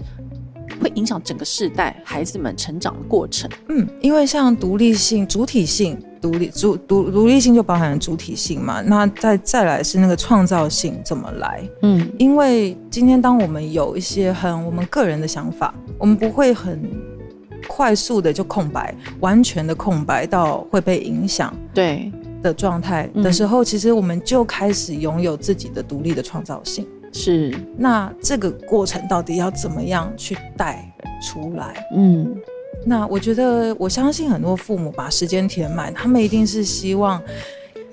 [0.81, 3.51] 会影响整个世代孩子们成长的过程。
[3.71, 5.99] 嗯，因为像独立性、主体性。
[6.25, 11.63] 独立主独独立性就包含了主体性嘛，那再再来是那个创造性怎么来？
[11.83, 16.83] 嗯，因为今天当我们有一些很我们个人的想法，我们不会很
[17.69, 22.11] 快速的就空白，完全的空白到会被影响对
[22.43, 26.87] 的状态的时候，其实我们就开始拥有自己的独立的创造性。
[27.13, 31.87] 是，那这个过程到底要怎么样去带出来？
[31.95, 32.35] 嗯。
[32.87, 37.23] 那我觉得，我相信很多父母把时间填满，他们一定是希望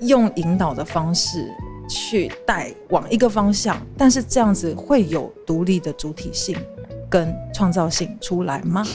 [0.00, 1.48] 用引导的方式
[1.88, 6.56] 去带往一个方向，但是这样子会有独立的主体性
[7.08, 8.86] 跟创造性出来吗？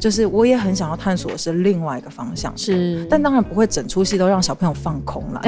[0.00, 5.42] 就是我也很想要探索的是另外一个方向，是，但当然不会整出戏都让小朋友放空了。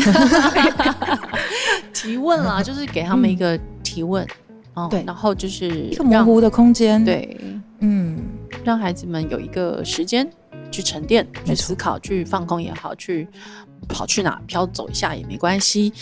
[1.93, 4.27] 提问啦，就是给他们一个提问，
[4.75, 7.37] 哦，对，然后就是一个模糊的空间，对，
[7.81, 8.19] 嗯。
[8.67, 10.29] 让孩子们有一个时间
[10.73, 13.29] 去沉淀、去思考、去放空也好，去
[13.89, 15.93] 跑去哪飘走一下也没关系。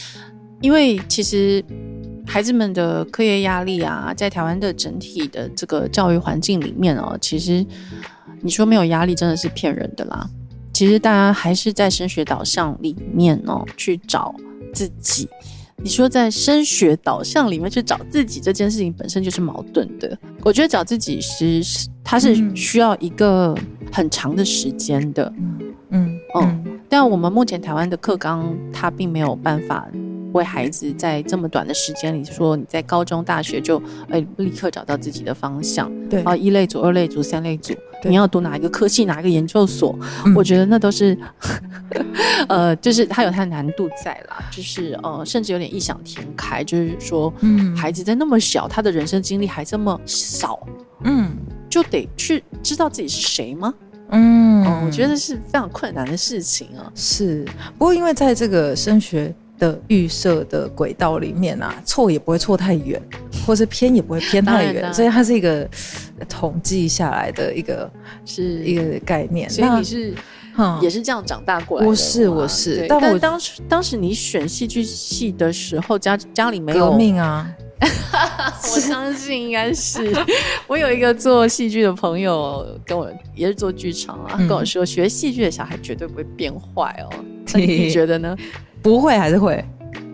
[0.63, 1.63] 因为其实
[2.27, 7.63] 孩子们的课业压力啊，在台湾的整体的这个教育环境里面哦，其实
[8.41, 10.27] 你说没有压力真的是骗人的啦。
[10.73, 14.35] 其实大家还是在升学导向里面哦去找
[14.73, 15.29] 自己。
[15.83, 20.17] 你说在升学导向里面去找自己这件事情本身就是矛盾的。
[20.43, 21.61] 我觉得找自己是
[22.03, 23.55] 它是需要一个
[23.93, 25.33] 很长的时间的。
[25.91, 29.89] 嗯嗯，但我们目前台湾的课纲它并没有办法。
[30.33, 37.73] 为孩子在这么短的时间里，说你在高中、大学就哎立刻找到自己的方向，对啊，一类组、二类组、三类组，
[38.05, 39.99] 你要读哪一个科系、哪一个研究所，
[40.35, 41.17] 我觉得那都是，
[42.49, 50.67] 呃，就是它有它的难度在啦，就是呃，甚至有点异想天开，就是说，嗯，孩子在那么小，他的人生经历还这么少，
[51.05, 51.31] 嗯，
[51.69, 53.73] 就得去知道自己是谁吗？
[54.11, 56.91] 嗯，我觉得是非常困难的事情啊。
[56.95, 57.45] 是，
[57.79, 59.35] 不过因为在这个升学。
[59.59, 63.01] 的预设的轨道里面啊，错也不会错太远，
[63.47, 65.69] 或是偏也不会偏太远，所以它是一个
[66.29, 67.91] 统计下来的一个
[68.25, 69.49] 是一个概念。
[69.49, 70.15] 所以你是
[70.81, 71.91] 也是这样长大过来的？
[71.91, 77.49] 我是我是，但我当时当时你选戏剧系的时候，家家里没有革命啊？
[78.75, 80.13] 我相信应该是。
[80.67, 87.25] 我有一个做戏剧的朋友跟我也是做剧场啊，跟我说学戏剧的小孩绝对不会变坏哦。
[87.55, 88.37] 你觉得呢？
[88.85, 89.65] 不会还是会？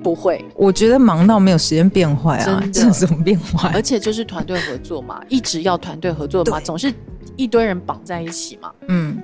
[0.03, 3.71] 不会，我觉得忙到没有时间变坏啊，这怎么变坏？
[3.75, 6.91] 而且就是团队合作嘛，一直要团队合作嘛，总是
[7.37, 9.19] 一堆人绑在一起嘛，嗯，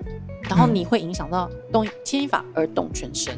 [0.51, 3.33] 然后你会影响到动牵一发而动全身。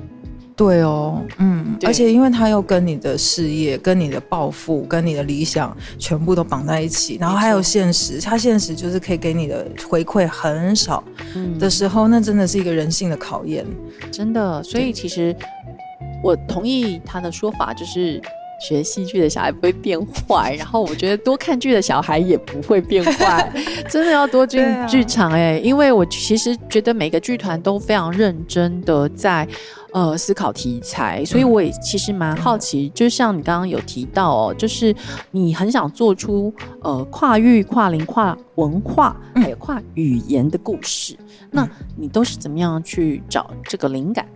[0.57, 11.05] 对哦，嗯，而且因为他又跟你的事业、跟你的抱负、跟你的理想全部都绑在一起，然后还有现实，他现实就是可以给你的回馈很少
[11.61, 13.65] 的时候，那真的是一个人性的考验，
[14.11, 14.61] 真的。
[14.61, 15.37] 所以其实。
[16.23, 18.21] 我同意他的说法，就是
[18.61, 23.53] 学戏剧的小孩不会变坏，然后我觉得多看剧的小孩也不会变坏，
[23.89, 29.47] 真的要多进剧场哎，因为我其实觉得每个剧团都非常认真的在
[29.93, 34.93] 呃思考题材，所以我也其实蛮好奇，就像你刚刚有提到哦，就是
[35.31, 36.53] 你很想做出
[36.83, 41.17] 呃跨域、跨龄、跨文化还有跨语言的故事，
[41.53, 44.27] 那你都是怎么样去找这个灵感？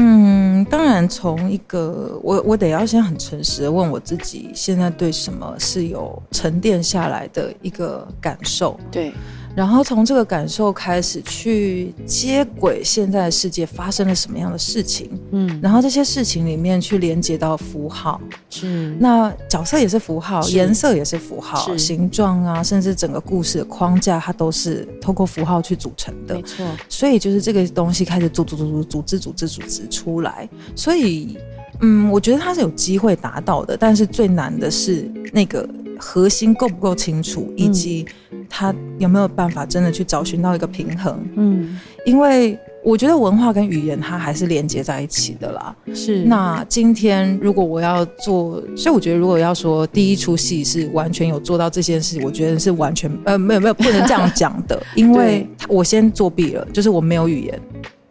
[0.00, 8.78] 嗯，当然，从一个我我得要先很诚实的问我自己，现在对什么是有沉淀下来的一个感受？
[8.92, 9.12] 对。
[9.58, 18.96] 然后从这个感受开始去接轨现在的世界发生了什么样的事情，嗯，然后这些事情里面去连接到符号，是。
[19.00, 26.64] 那角色也是符号，颜色也是符号，形状啊，甚至整个故事的框架，它都是透过符号去组成的，没错。
[26.88, 31.36] 所以就是这个东西开始组组组组组织组织组织出来，所以
[31.80, 35.68] 嗯，我觉得他是有机会达到的，但是最难的是那个。
[36.00, 38.06] 核心够不够清楚，以及
[38.48, 41.20] 他有没有办法真的去找寻到一个平衡？
[41.34, 41.76] 嗯，
[42.06, 45.74] 因为我觉得文化跟语言它还是连接在一起的啦。
[45.92, 46.22] 是。
[46.22, 57.60] 那今天如果我要做，所以我觉得如果要说第一出戏是完全有做到这件事，我觉得是完全呃没有没有不能这样讲的， 因为我先作弊了，就是我没有语言。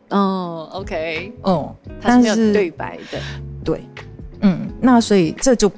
[0.09, 3.19] 哦，OK，哦，它是没有对白的。
[3.67, 3.81] 对，
[4.41, 5.69] 嗯，那所以这就。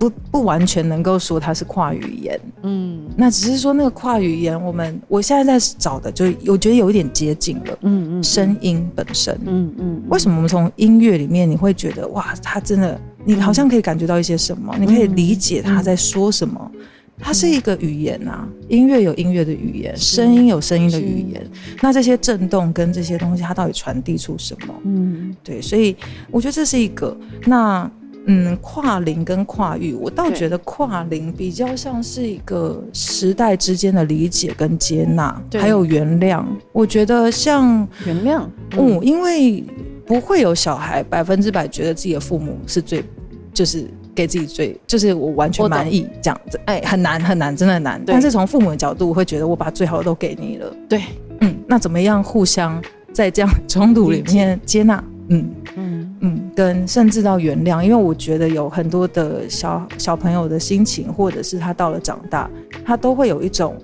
[0.00, 16.70] 不不完全能够说它是跨语言，嗯，那只是说那个跨语言，我们我现在在找的，就我觉得有一点接近了，嗯嗯，声音本身，嗯嗯，为什么我们从音乐里面你会觉得哇，它真的，你好像可以感觉到一些什么，你可以理解他在说什么，
[17.18, 21.44] 它是一个语言啊，音乐有音乐的语言，声音有声音的语言，
[21.80, 24.74] 那这些震动跟这些东西，它到底传递出什么？
[24.84, 25.96] 嗯，对，所以
[26.30, 27.16] 我觉得这是一个。
[27.44, 27.90] 那。
[28.30, 36.44] 嗯，跨龄跟跨域，我倒觉得跨龄比较像是一个时代之间的理解跟接纳，还有原谅。
[36.70, 38.42] 我觉得像原谅，
[38.72, 39.64] 嗯，因为
[40.04, 43.02] 不会有小孩百分之百觉得自己的父母是最，
[43.54, 43.88] 就是
[44.18, 46.58] 给自己最，就是我完全满意这样子。
[46.64, 48.02] 哎，很难很难，真的难。
[48.04, 50.74] 但是从父母的角度，会觉得我把最好的都给你了。
[50.88, 51.02] 对，
[51.40, 55.04] 嗯，那怎么样互相在这样冲突里面接纳？
[55.28, 62.50] 嗯嗯嗯，跟甚至到原谅，因为我觉得有很多的小小朋友的心情，或者是他到了长大，
[62.84, 63.76] 他都会有一种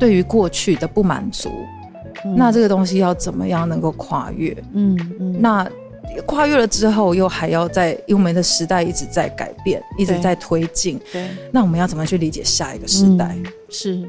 [0.00, 1.48] 对于过去的不满足。
[2.34, 4.52] 那这个东西要怎么样能够跨越？
[4.72, 5.64] 嗯嗯，那
[6.26, 11.00] 跨越了之后，又还要在，因为我们的时代一直在改变，一直在推进。
[11.12, 13.36] 对，那我们要怎么去理解下一个时代？
[13.68, 14.08] 是。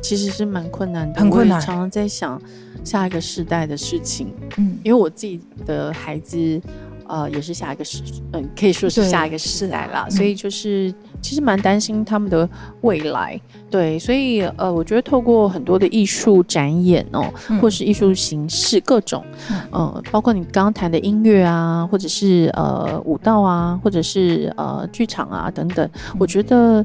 [0.00, 1.60] 其实是蛮困难的，很困难。
[1.60, 2.40] 常常在想
[2.84, 6.60] 下一个时代的事情，嗯，因为我自己的孩子，
[7.08, 8.00] 呃，也是下一个世，
[8.32, 12.48] 嗯，可以说是下一个世代了，所以就是其实蛮担心他们的
[12.82, 13.40] 未来。
[13.70, 19.24] 对，所以呃，我觉得透过很多的艺术展演哦，或是艺术形式各种，
[19.70, 26.84] 呃，包括你刚刚谈的音乐啊，或者是呃舞蹈啊，或者是呃剧场啊等等，我觉得。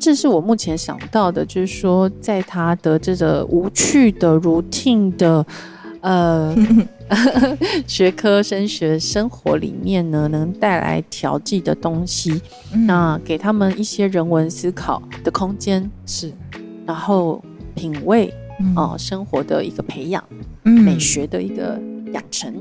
[0.00, 5.44] 这是我目前想到的，就是说，在他的这个无趣的、routine 的
[6.02, 6.54] 呃
[7.86, 12.40] 学科升学生活里面呢，能带来调剂的东西，
[12.86, 16.32] 那给他们一些人文思考的空间是，
[16.86, 17.42] 然后
[17.74, 18.32] 品味
[18.76, 20.22] 哦生活的一个培养，
[20.62, 21.80] 美学的一个
[22.12, 22.52] 养成。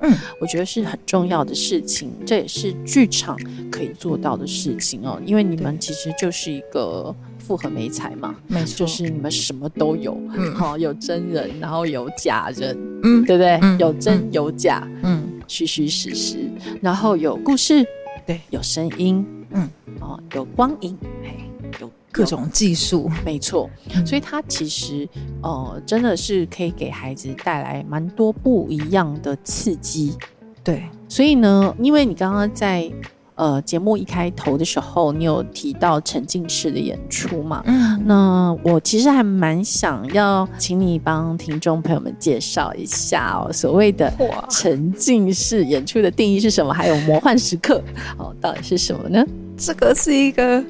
[0.00, 3.34] 嗯，我觉得是很重要的事情，这也是剧场
[3.70, 5.18] 可以做到的事情哦。
[5.24, 7.14] 因为你们其实就是一个
[7.46, 13.60] 复合美彩嘛，没错，就是你们什么都有，嗯，好，有真人，然后有假人，嗯，对不对？
[13.78, 17.86] 有真有假，嗯，虚虚实实，然后有故事，
[18.26, 19.70] 对，有声音，嗯，
[20.00, 21.30] 哦，有光影，嘿。
[22.12, 23.68] 各种技术，没错，
[24.06, 25.06] 所以它其实
[25.42, 30.16] 呃，真的是可以给孩子带来蛮多不一样的刺激。
[30.64, 32.90] 对，所以呢，因为你刚刚在
[33.36, 37.62] 呃节目一开头的时候，你有提到沉浸式的演出嘛？
[37.66, 44.12] 嗯，那我其实还蛮想要请你帮听众朋友们介绍一下哦，所谓的
[44.50, 46.74] 沉浸式演出的定义是什么？
[46.74, 47.80] 还有魔幻时刻
[48.18, 49.24] 哦，到底是什么呢？
[49.56, 50.62] 这个是一个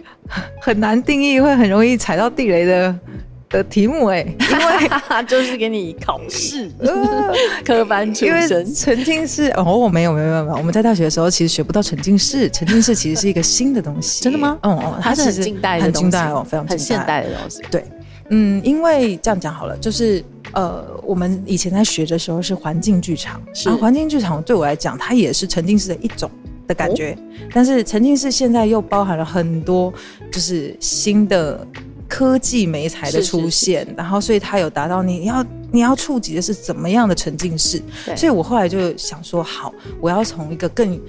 [0.60, 2.96] 很难定义，会很容易踩到地雷的
[3.48, 6.70] 的题目哎，因 为就是给你考试，
[7.64, 8.74] 科班出身。
[8.74, 14.22] 沉浸式哦，没有没有没有没有，我们在大学的时候其实学不到沉浸式， 沉浸式其实是一个新的东西。
[14.24, 14.58] 真的吗？
[14.62, 17.62] 嗯哦，它是很近代的东西，哦，非常很现代的东西。
[17.70, 17.84] 对，
[18.30, 26.30] 嗯，因为这样讲好了，就是呃，我们以前在学的时候是环境剧场，啊，环境剧场对我来讲，它也是沉浸式的一种。
[26.68, 27.16] 的感觉，
[27.54, 29.94] 但是沉浸式现在又包含了很多，
[30.32, 31.64] 就是新的
[32.08, 37.82] 科技媒材的出现，然后所以它有达到你要你要触及的是怎么样的沉浸式，
[38.16, 41.00] 所以我后来就想说，好，我要从一个更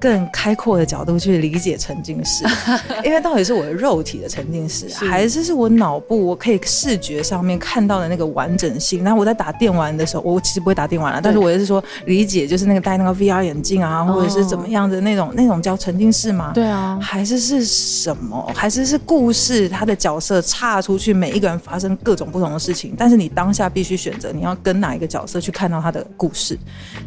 [0.00, 2.44] 更开阔的角度去理解沉浸式，
[3.04, 9.02] 因为到底是我的肉体的沉浸式，还是是我脑部我可以视觉上面看到的那个完整性？
[9.02, 16.52] 然后我在打电玩的时候，我其实不会打电玩了，但是我也是说理解，就是那个戴那个 VR 眼镜啊，或者是怎么样的那种那种叫沉浸式吗？
[16.54, 18.52] 对啊，还是是什么？
[18.54, 19.68] 还是是故事？
[19.68, 26.58] 他的角色岔出去，每一个人发生各种不同的事情，但是你当下必须选择你要跟哪一个角色去看到他的故事，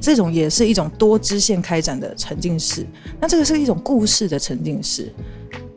[0.01, 2.78] 这种也是一种多支线开展的沉浸式。
[3.19, 5.11] 那这个是一种故事的沉浸式，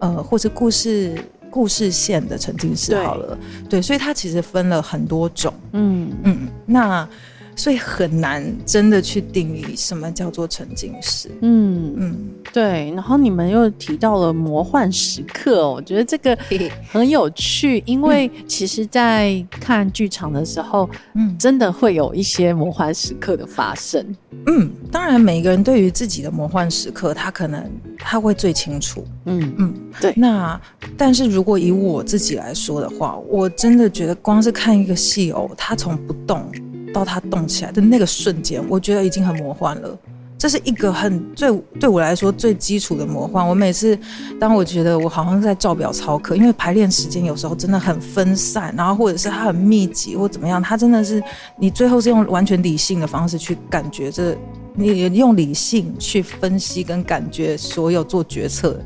[0.01, 1.17] 呃，或者故事
[1.51, 3.39] 故事线的沉浸式好了，
[3.69, 6.11] 对，所以它其实分了很多种，嗯。
[6.25, 7.09] 嗯，那。
[7.55, 11.31] 所以很难真的去定义什么叫做沉浸式。
[11.43, 12.17] 嗯嗯，
[12.53, 12.91] 对。
[12.95, 16.37] 然后你们又提到了魔幻时刻，我觉得这个
[16.91, 24.05] 很有趣，因为其实，在看剧场的时候，嗯，真的会有一些魔幻时刻的发生。
[24.47, 29.05] 嗯，当然，每个人对于自己的魔幻时刻，他可能他会最清楚。
[29.27, 30.13] 嗯嗯，对。
[30.17, 30.61] 那
[30.97, 36.51] 但是如果以我自己来说的话，我真的觉得光是看一个戏偶，他从不动。
[36.93, 39.99] 到它动起来的那个瞬间，我觉得已经很魔幻了。
[40.39, 43.49] 这是一个很最对我来说最基础的魔幻。
[43.49, 43.97] 我每次
[44.41, 51.23] 当我觉得我好像在照表操课，因为排练时间有时候真的很分散，然后或者是它很密集或怎么样，它真的是
[51.57, 54.37] 你最后是用完全理性的方式去感觉，这
[54.75, 58.81] 你用理性去分析跟感觉所有做决策。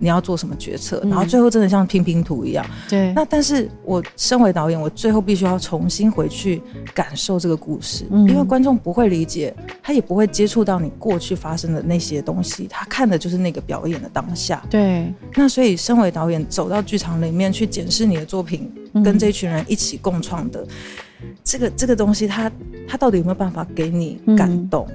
[0.00, 2.66] 你要做什么决策，然后最后真的像拼拼图一样。
[2.88, 3.12] 对。
[3.12, 6.60] 那但是我身为导演，我最后必须要重新回去
[6.94, 14.64] 感受这个故事，因为观众不会理解，他也不会接触到你过去发生的那些东西，他看的就是那个表演的当下。
[14.70, 15.12] 对。
[15.34, 18.72] 那所以，身为导演，走到剧场里面去检视你的作品，
[19.04, 20.66] 跟这群人一起共创的
[21.44, 22.50] 这个这个东西，他
[22.88, 24.88] 他到底有没有办法给你感动？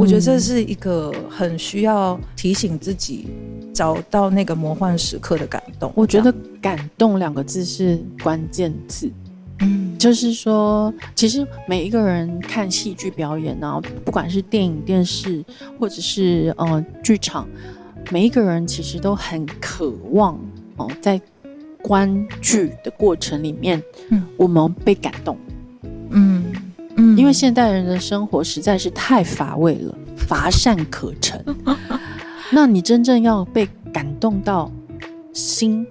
[0.00, 3.28] 我觉得这是一个很需要提醒自己
[3.70, 5.92] 找到那个魔幻时刻的感动。
[5.94, 9.10] 我觉得“感动”两个字是关键字。
[9.58, 15.44] 嗯，就是说，其实每一个人看戏剧表演呢，不管是电影、电视，
[15.78, 17.46] 或者是呃剧场，
[18.10, 20.40] 每一个人其实都很渴望
[20.76, 21.20] 哦，在
[21.82, 25.36] 观剧的过程里面，嗯，我们被感动。
[26.08, 26.42] 嗯。
[27.16, 31.44] 因为现代人的生活实在是太乏味了，乏善可陈。
[32.50, 34.70] 那你真正要被感动到
[35.32, 35.86] 心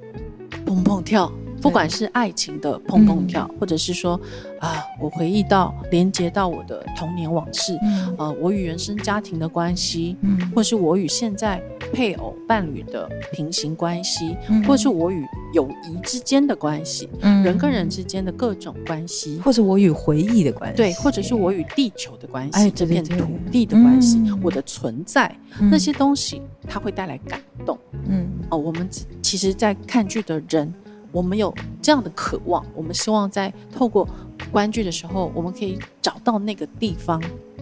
[0.65, 1.31] 砰砰跳，
[1.61, 4.19] 不管是爱情的砰砰跳，或者是说
[4.59, 7.77] 啊，我回忆到连接到我的童年往事，
[8.17, 10.17] 呃，我与原生家庭的关系，
[10.55, 11.61] 或是我与现在。
[11.91, 14.37] 配偶、伴侣的平行关系，
[14.67, 17.43] 或是我与友谊之间的关系，嗯。
[17.43, 25.33] 人跟人之间的各种关系，或者我与回忆的关系，对，或者是我与地球的关系，这片土地的关系，我的存在，
[25.71, 27.77] 那些东西，它会带来感动。
[28.07, 28.87] 嗯，哦，我们
[29.21, 30.73] 其实，在看剧的人，
[31.11, 34.07] 我们有这样的渴望，我们希望在透过
[34.51, 37.21] 观剧的时候，我们可以找到那个地方，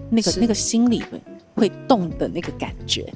[0.10, 1.22] 那个那个心里会
[1.56, 3.14] 会动的那个感觉。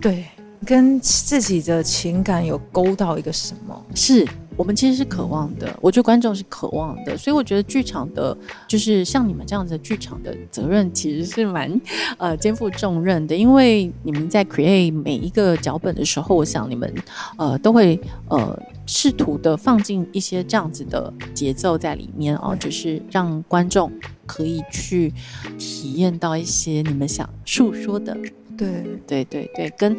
[0.00, 0.26] 对，
[0.64, 3.84] 跟自己的情感有勾到一个什么？
[3.94, 4.26] 是
[4.56, 8.36] 我们其实是渴望的，我觉得观众是渴望的，所以我觉得剧场的，
[8.66, 11.78] 就是像你们这样子的剧场的责任，其实是蛮
[12.16, 16.90] 呃肩负重任的，因为你们在 create 每一个脚本的时候，我想你们
[17.36, 23.92] 呃都会呃试图的放进一些这样子的节奏在里面哦，就是让观众
[24.24, 25.12] 可以去
[25.58, 28.16] 体验到一些你们想诉说的。
[28.56, 29.96] 对对对对，跟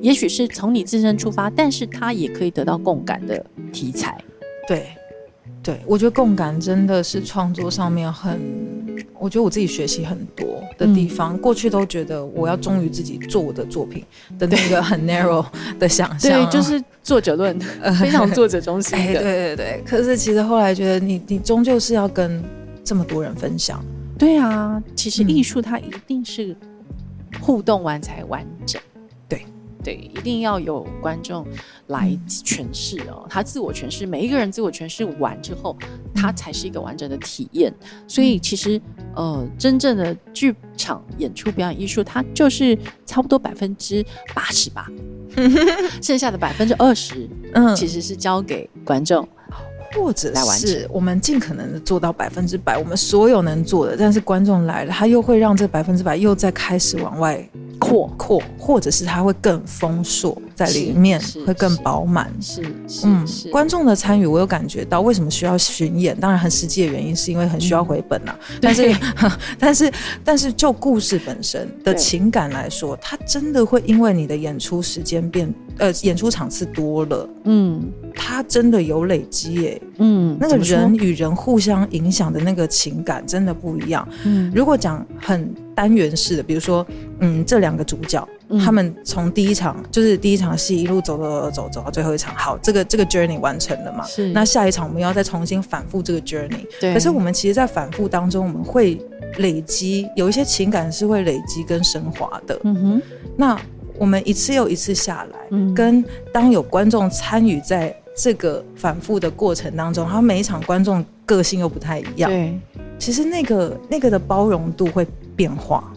[0.00, 4.16] 也许是从你自身出发，但是他也可以得到共感的题材。
[4.66, 4.86] 对
[5.62, 8.40] 对，我觉得共感真的是创作上面很，
[9.18, 10.46] 我觉得我自己学习很多
[10.78, 11.36] 的地方。
[11.36, 14.02] 过去都觉得我要忠于自己做我的作品
[14.38, 15.44] 的那个很 narrow
[15.78, 17.58] 的想象，对，就是作者论，
[18.00, 19.20] 非常作者中心的。
[19.20, 22.42] 对对对，可是其实后来觉得，你你终究是要跟
[22.82, 23.84] 这么多人分享。
[24.18, 26.56] 对啊，其实艺术它一定是。
[27.40, 28.80] 互动完才完整，
[29.28, 29.44] 对
[29.84, 31.46] 对，一定要有观众
[31.86, 33.26] 来诠释哦。
[33.28, 35.76] 他自我诠释，每一个人自我诠释完之后，
[36.14, 37.72] 他才是一个完整的体验。
[38.06, 38.80] 所以其实，
[39.14, 42.76] 呃，真正的剧场演出表演艺术，它就是
[43.06, 44.04] 差不多百分之
[44.34, 44.86] 八十吧，
[46.02, 49.26] 剩下的百分之二十，嗯，其实是交给观众。
[49.94, 57.42] 或者是我们尽可能的做到百分之百，我们所有能做的，但是观众来了，他又会让这百分之百又再开始往外
[57.78, 62.30] 扩扩，或者是它会更丰硕在里面，会更饱满。
[62.40, 62.62] 是，
[63.04, 63.50] 嗯，是。
[63.50, 68.38] 观众的参与，我有感觉到为什么需要巡演，当然很实际的原因是因为很需要回本啊。
[68.60, 68.94] 但是，
[69.58, 77.82] 但是，但是就故事本身的情感来说，它真的会因为你的演出时间变，呃，演出场次多了，嗯，
[78.14, 84.06] 它真的有累积耶，嗯，那个人与人互相影响的那个情感真的不一样。
[84.24, 85.52] 嗯，如果讲很。
[85.72, 86.86] 单元式的，比如说，
[87.20, 88.28] 嗯，这两个主角，
[88.62, 94.04] 他们从第一场就是第一场戏一路走走走走到最后一场，好，这个这个 journey 完成了嘛？
[94.04, 94.28] 是。
[94.28, 96.66] 那下一场我们要再重新反复这个 journey。
[96.78, 96.92] 对。
[96.92, 99.00] 可是我们其实，在反复当中，我们会
[99.38, 102.60] 累积有一些情感是会累积跟升华的。
[102.64, 103.02] 嗯哼。
[103.34, 103.58] 那
[104.00, 105.38] 我们一次又一次下来，
[105.76, 112.28] 跟当有观众参与在这个反复的过程当中，然后每一场观众个性又不太一样。
[112.28, 112.58] 对。
[112.98, 115.06] 其实那个那个的包容度会。
[115.36, 115.90] 变化，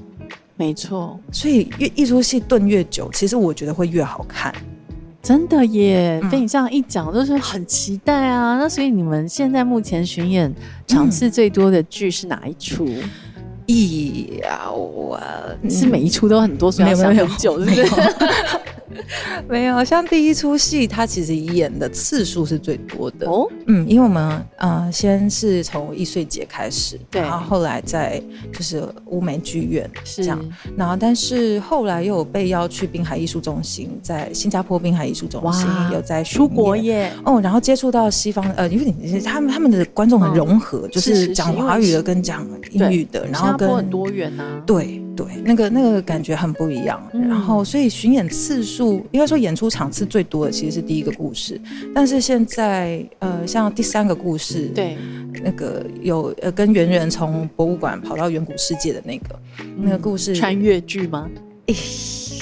[0.55, 4.55] 没错，所以越一出戏炖越久，其实我觉得会越好看，
[5.21, 6.21] 真的耶！
[6.31, 8.57] 被你这样一讲，就是很期待啊。
[8.57, 10.53] 那所以你们现在目前巡演
[10.87, 12.87] 场次最多的剧是哪一出？
[13.73, 15.19] 一啊，我
[15.69, 18.05] 是每一出都很多，所以要想很久，是不是？
[19.49, 23.27] 没有，像第一出戏，他其实演的次数是最多的。
[23.27, 23.47] 哦。
[23.65, 28.21] 嗯，因为我们呃，先是从易碎节开始，对，然后后来在
[28.51, 30.39] 就是乌梅剧院是这样，
[30.77, 37.11] 然后但是后来又有被邀去滨海艺术中心，在新加坡滨海艺术中心有在出国耶。
[37.25, 44.99] 哦，然后接触到西方呃，因为你他们他们的观众很融合，就是讲华语的跟讲英语的，然后跟很多元呐，对。
[45.15, 46.99] 对，那个那个感觉很不一样。
[47.13, 51.61] 然后，所以巡演次数应该说演出场次最多的其实是第一个故事，
[51.93, 54.97] 但是现在呃，像第三个故事，对，
[55.43, 59.39] 那个有呃跟圆圆从博物馆跑到远古世界的那个
[59.77, 61.29] 那个故事，穿越剧吗？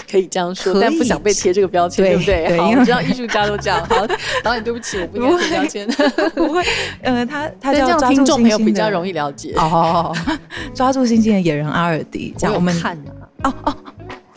[0.10, 2.58] 可以这样说，但不想被贴这个标签，对不对？
[2.58, 3.86] 好，我知道艺术家都这样。
[3.88, 4.06] 好，
[4.44, 5.88] 导演，对不起，我不应该贴标签。
[6.36, 6.64] 不会，
[7.02, 9.54] 呃，他他这样听众朋友比较容易了解。
[9.56, 10.16] 哦，
[10.74, 13.10] 抓住星星的野人阿尔迪，这样我们看啊。
[13.44, 13.76] 哦哦。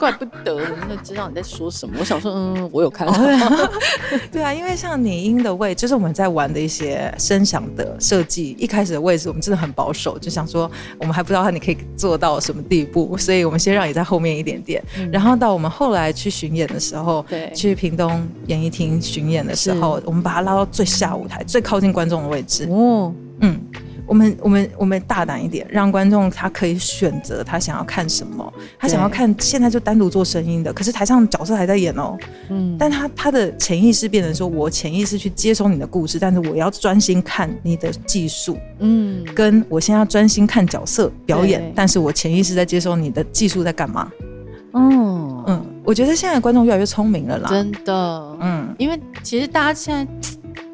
[0.04, 1.94] 怪不得，那知道你在说什么。
[2.00, 3.14] 我想说，嗯，我有看到。
[4.30, 8.54] 对啊，因为像拟音的位置，就是我们在玩的一些声响的设计。
[8.58, 14.84] 一开始的位置，我们真的很保守，就想说，我们还不知道你可以做到什么地步，所以我们先让你在后面一点点。
[15.10, 22.68] 然后到我们后来去巡演的时候，对，去屏东演艺厅巡演的时候，我们把它拉到最下舞台，最靠近观众的位置。
[22.70, 23.58] 哦，嗯。
[24.06, 32.16] 我们我们我们大胆一点，让观众他可以选择他想要看什么，他想要看现在就单独做声音的，可是台上角色还在演哦，
[32.50, 44.10] 嗯，但他他的潜意识变成说，我潜意识去接收你的故事，但是我要专心看你的技术，嗯，跟我现在要专心看角色表演，但是我潜意识在接收你的技术在干嘛？
[44.72, 50.28] 哦，嗯，我觉得现在观众越来越聪明了啦，真的，嗯，因为其实大家现在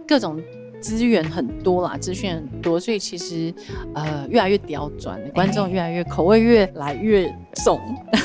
[0.09, 0.41] 各种。
[0.81, 3.53] 资源很多啦，资讯很多，所以其实
[3.95, 7.33] 呃越来越刁钻，观众越来越口味越来越
[7.65, 7.79] 重。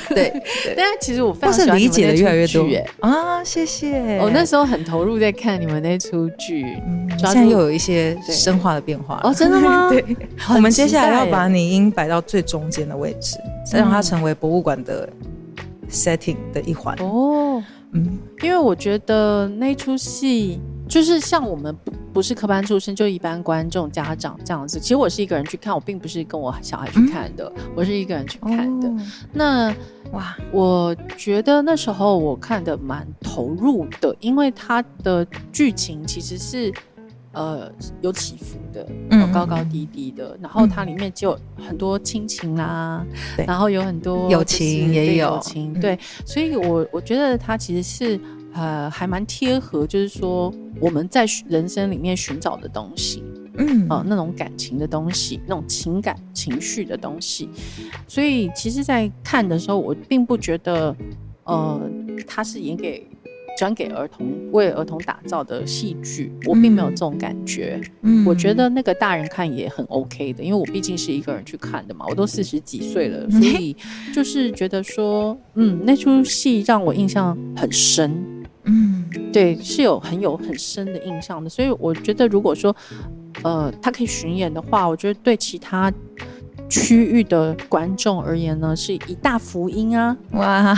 [0.09, 0.31] 对，
[0.77, 2.65] 但是其实我非常喜欢理解的越来越多。
[2.67, 4.17] 耶啊，谢谢。
[4.19, 6.65] 我那时候很投入在看你们那出剧，
[7.17, 9.89] 现在又有一些深化的变化哦，真的吗？
[9.93, 10.03] 对，
[10.49, 13.37] 我们接下来要把你音摆到最中间的位置，
[13.69, 15.09] 再让它成为博物馆的
[15.89, 16.95] setting 的一环。
[16.99, 17.63] 哦。
[17.91, 20.59] 嗯，因为我觉得那出戏
[20.95, 21.75] 就是像我们。
[22.13, 24.79] 不是科班出身，就一般观众、家长这样子。
[24.79, 28.89] 其实我是一个人去看，我并不是跟我小孩去看的，我是一个人去看的。
[29.33, 29.75] 那
[30.13, 36.73] 哇，我觉得那时候我看的蛮投入的，因为它的剧情其实是
[37.33, 37.69] 呃
[37.99, 38.87] 有起伏的，
[39.19, 40.39] 有高高低低的。
[40.41, 41.37] 然后它里面就
[41.67, 43.05] 很多亲情啦，
[43.45, 45.99] 然后有很多友情也有友情，对。
[46.25, 48.17] 所以我我觉得它其实是。
[48.55, 53.21] 呃，还蛮贴合，就是说我们在人生里面寻找的东西，
[53.57, 57.49] 嗯，啊，那种感情的东西，那种情感情绪的东西。
[58.07, 60.95] 所以，其实，在看的时候，我并不觉得，
[61.43, 61.81] 呃，
[62.25, 63.05] 他是演给
[63.57, 67.81] 专给儿童、为儿童打造的戏剧，我并没有这种感觉。
[68.03, 73.75] 嗯，我觉得那个大人看也很 OK 的，因为我毕竟是一个人去看的嘛，我都四十几岁了，所以
[74.13, 78.34] 就是觉得说，嗯，那出戏让我印象很深。
[78.65, 82.75] 嗯，对，是有很有很深的印象的，所以我觉得如果说，
[83.43, 85.91] 呃，他可以巡演的话，我觉得对其他
[86.67, 90.17] 区域的观众而言呢，是一大福音啊！
[90.31, 90.75] 哇，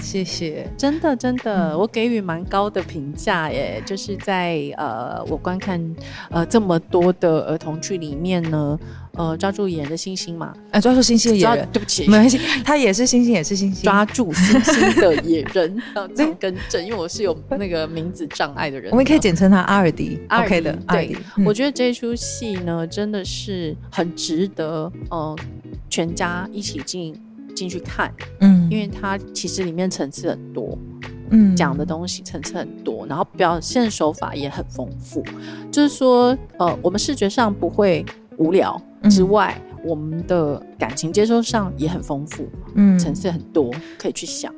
[0.00, 3.82] 谢谢，真的真的，我给予蛮高的评价耶。
[3.84, 5.82] 就是在呃，我观看
[6.30, 8.78] 呃这么多的儿童剧里面呢，
[9.18, 15.76] 呃，抓住野人的星星嘛，哎，抓住星星的野人，对不起，没关系，他也是星星，也是星星，抓住星星的野人，
[16.14, 21.14] 这样更正，因为我是有那个名字障碍的人，我们可以简称他阿尔迪，OK 的，对，
[21.44, 25.36] 我觉得这出戏呢，真的是很值得，呃，
[25.90, 27.14] 全家一起进。
[27.56, 30.78] 进去看，嗯，因为它其实里面层次很多，
[31.30, 35.24] 嗯，讲的东西层次很多，然后表现手法也很丰富。
[35.68, 38.06] 就是说，呃，我们视觉上不会
[38.38, 38.80] 无聊
[39.10, 44.52] 之外，我们的感情接收上也很丰富，嗯，层次很多，可以去想。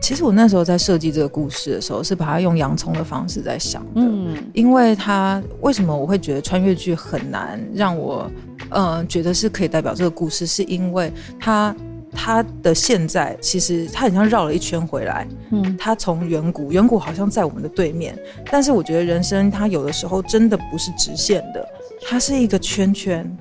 [0.00, 8.30] 其实我那时候在设计这个故事的时候，是把它用洋葱的方式在想的，嗯，因为它为什么我会觉得穿越剧很难让我，
[8.70, 11.74] 嗯，觉得是可以代表这个故事，是因为它。
[12.18, 18.18] 他的现在其实他很像绕了一圈回来，嗯，他从远古，远古好像在我们的对面，
[18.50, 21.68] 但是我觉得人生它有的时候真的不是直线的，
[22.02, 23.36] 它是一个圈圈，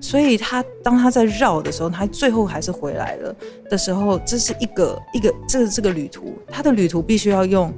[0.00, 3.34] 所以它当它在绕的时候，它最后还是回来了
[3.70, 7.72] 的时候，这是一个一个这这个旅途，它的旅途必须要用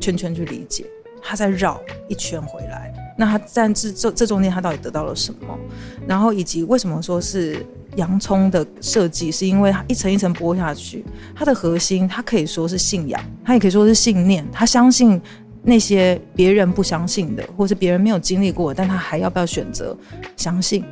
[0.00, 0.84] 圈圈去理解，
[1.22, 5.58] 它在绕一圈回来，那他在这这这中间他到底得到了什么，
[6.06, 7.64] 然后以及为什么说是。
[7.96, 14.44] 洋葱的设计是因为它一层一层剥下去，它的核心它可以说是信仰，它也可以说是信念。
[14.50, 15.22] 他相信
[15.64, 19.96] 那些别人不相信的，或是别人没有经历过，但他还要不要选择
[20.36, 20.84] 相信？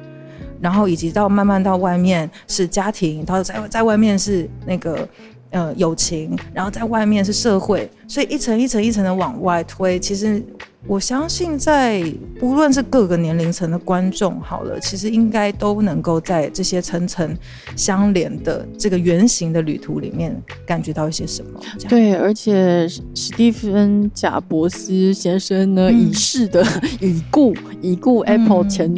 [0.60, 5.08] 然后以及到慢慢到外面是家庭，到在在外面是那个
[5.50, 10.42] 呃友情，然后在外面是社会，所以一层一层一层的往外推，其实。
[10.86, 12.02] 我相信，在
[12.40, 17.36] 无论是各个年龄层的观众，好了，其实应该都能够在这些层层
[17.76, 21.60] 相连的这个圆形的旅途里面，感觉到一些什么。
[21.88, 26.66] 对，而且史蒂芬·贾伯斯先生呢，已逝的
[27.00, 28.92] 已故已故 Apple 前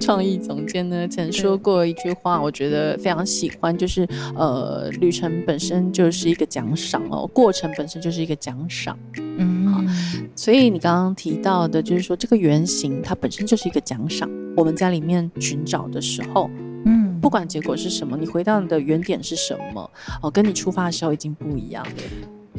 [0.00, 8.98] 创意总监呢，曾说过一句话，我觉得非常喜欢，就是呃，旅程本身就是一个奖赏哦，过程本身就是一个奖赏。
[9.36, 14.28] 嗯，好，所以你刚刚提到的，就是说这个原型它本身就是一个奖赏。
[14.56, 16.48] 我们在里面寻找的时候，
[16.84, 19.90] 嗯，不管结果是什么，你回到你的原点是什么，
[20.22, 21.90] 哦，跟你出发的时候已经不一样了。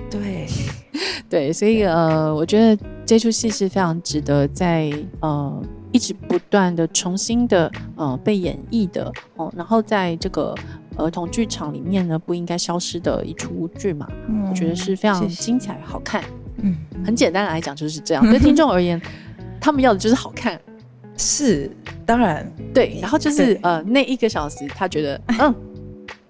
[0.10, 0.46] 对，
[1.30, 5.64] 对，所以呃，我觉得这出戏是非常值得在呃
[5.94, 10.54] 一直不断的重新的呃被演绎的哦，然后在这个
[10.98, 14.06] 儿童剧场里面呢，不应该消失的一出剧嘛，
[14.50, 16.22] 我觉得是非常精彩好看。
[16.66, 18.24] 嗯，很简单来讲就是这样。
[18.30, 19.02] 对听众而言，
[19.62, 20.60] 他们要的就是好看，
[21.16, 21.70] 是
[22.06, 22.98] 当然对。
[23.02, 25.54] 然后就是呃，那一个小时，他觉得嗯，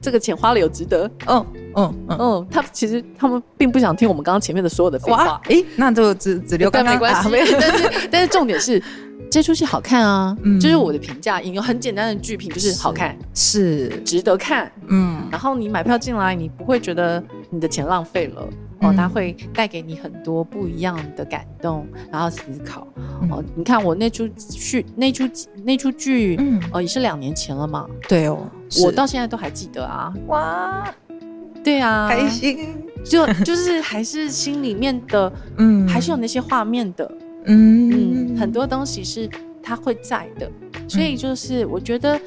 [0.02, 1.10] 这个钱花了有值得。
[1.28, 5.42] 嗯嗯嗯，他其实他们并不想听我们刚刚前面的所有的废话。
[5.46, 7.30] 哎，那就只只留刚没关系。
[7.60, 8.82] 但是但是重点是
[9.30, 14.72] 这出戏好看啊，就是我的评价，引用很简单的剧评就是好看，是值得看。
[14.88, 18.48] 嗯，然后你买票进来，你不会觉得你的钱浪费了。
[18.82, 22.88] 哦，它会带给你很多不一样的感动，然后思考。
[23.30, 25.24] 哦，你看我那出剧，那出
[25.64, 27.88] 那出剧，嗯，哦，也是两年前了嘛。
[28.08, 28.38] 对哦，
[28.84, 30.14] 我到现在都还记得啊。
[30.28, 30.94] 哇，
[31.64, 37.10] 对啊，开心，就就是还是心里面的， 嗯，还是有那些画面的，
[37.46, 39.30] 嗯嗯，很多东西是
[39.64, 40.52] 它会在的。
[40.88, 42.20] 所以就是我觉得，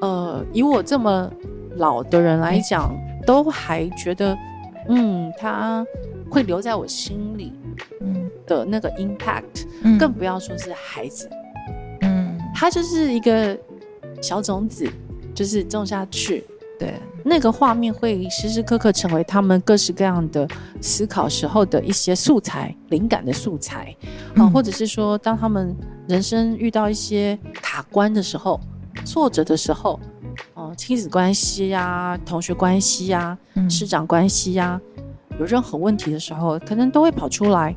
[0.00, 1.30] 呃，以我这么
[1.76, 2.92] 老的人来讲，
[3.26, 4.36] 都还觉得。
[4.88, 5.86] 嗯，他
[6.30, 7.52] 会留在我心里，
[8.00, 8.30] 嗯。
[8.44, 9.66] 的那个 impact，
[10.00, 11.30] 更不要说是孩子，
[12.00, 13.56] 嗯，他就是一个
[14.20, 14.84] 小种子，
[15.32, 16.44] 就是种下去，
[16.76, 20.46] 对，那个画面会时时刻刻成为他们各式各样的
[20.80, 23.96] 思考时候的一些素材、灵感的素材，
[24.34, 25.74] 啊，或者是说，当他们
[26.08, 28.58] 人生遇到一些卡关的时候、
[29.04, 29.98] 挫折的时候。
[30.72, 33.36] 哦，亲子关系呀，同学关系呀，
[33.68, 34.80] 师长关系呀，
[35.38, 37.76] 有任何问题的时候，可能都会跑出来，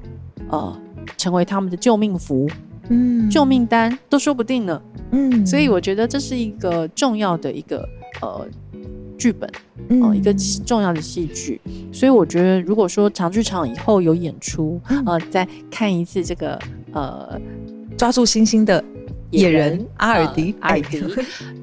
[0.49, 0.81] 呃，
[1.17, 2.49] 成为他们的救命符，
[2.87, 4.81] 嗯，救命单都说不定呢，
[5.11, 7.85] 嗯，所以我觉得这是一个重要的一个
[8.21, 8.47] 呃
[9.17, 9.49] 剧本，
[10.01, 10.33] 哦，一个
[10.65, 11.59] 重要的戏剧，
[11.91, 16.57] 所以我觉得如果说长剧场以后有演出，呃，再看一次这个
[16.93, 17.37] 呃
[17.97, 18.81] 抓住星星的。
[19.35, 21.03] 野人阿尔迪阿尔迪。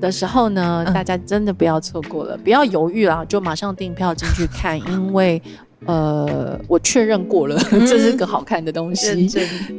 [0.01, 5.41] 的时候呢，大家真的不要错过了，不要犹豫啦，就马上订票进去看，因为
[5.85, 9.29] 呃，我确认过了，这是个好看的东西，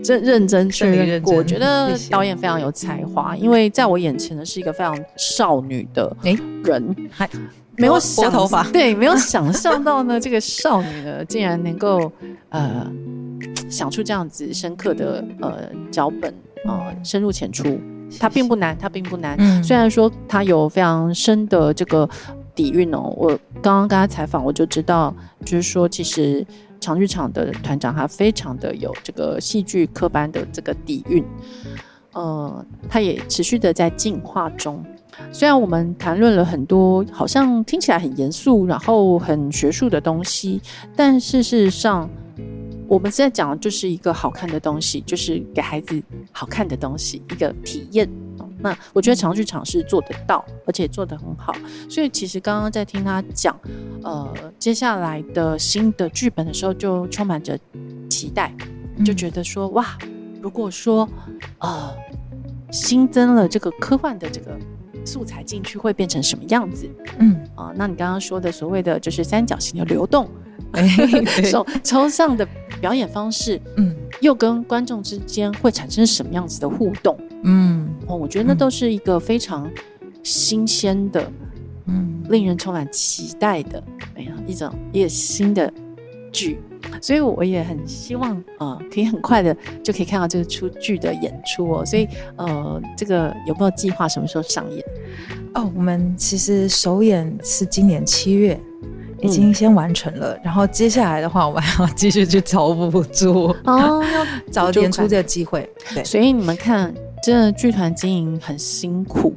[0.04, 0.22] 真。
[0.22, 6.14] 认真确认过，我觉得导演非常有才华，因为在我眼前的是一个非常少女的
[6.66, 7.30] 人，还
[7.78, 12.12] 没有想头发，对，没有想象到呢，这个少女呢，竟然能够
[12.50, 12.86] 呃
[13.70, 16.34] 想出这样子深刻的呃脚本
[16.66, 17.80] 啊，深入浅出。
[18.20, 19.64] 它并不难，它并不难。
[19.64, 22.07] 虽然说它有非常深的这个
[22.53, 23.30] 底蕴哦，我
[23.61, 26.45] 刚刚跟他采访，我就知道，就是说其实
[26.80, 31.26] 长剧场的团长他非常的有这个戏剧科班的这个底蕴，
[32.11, 34.84] 呃，他也持续的在进化中。
[35.32, 40.61] 虽然我们谈论了很多，好像听起来很严肃，然后很学术的东西，
[40.95, 42.07] 但事实上，
[42.94, 46.00] 我们现在讲的就是一个好看的东西，就是给孩子
[46.32, 48.08] 好看的东西，一个体验。
[48.60, 51.56] 那我觉得长剧场是做得到，而且做得很好。
[51.89, 53.60] 所以其实刚刚在听他讲，
[54.04, 57.60] 呃，接下来的新的剧本的时候，就充满着
[58.12, 58.54] 期待，
[59.04, 59.98] 就觉得说，哇，
[60.39, 61.10] 如果说，
[61.58, 61.96] 呃，
[62.72, 64.56] 新增了这个科幻的这个。
[65.06, 66.89] 素材进去会变成什么样子？
[67.20, 70.30] 嗯啊，那你刚刚说的所谓的就是三角形的流动，
[71.52, 72.48] 抽抽象的
[72.84, 77.17] 表演方式，嗯，又跟观众之间会产生什么样子的互动？
[77.43, 79.71] 嗯，哦，我觉得那都是一个非常
[80.21, 81.31] 新鲜的，
[81.86, 83.81] 嗯，令人充满期待的，
[84.15, 85.71] 哎呀，一种一个新的
[86.29, 86.59] 剧。
[87.01, 91.86] 所以我也很希望呃，可以很快的就可以看到这个出剧的演出哦。
[91.86, 92.05] 所以
[92.36, 94.84] 呃，这个有没有计划什么时候上演？
[95.53, 98.59] 哦，我们其实首演是今年七月，
[99.24, 100.38] 已经先完成了。
[100.43, 104.03] 然后接下来的话，我们还要继续去找补助哦，
[104.51, 105.69] 要找演出这个机会。
[105.93, 106.93] 对，所以你们看，
[107.24, 109.34] 这剧团经营很辛苦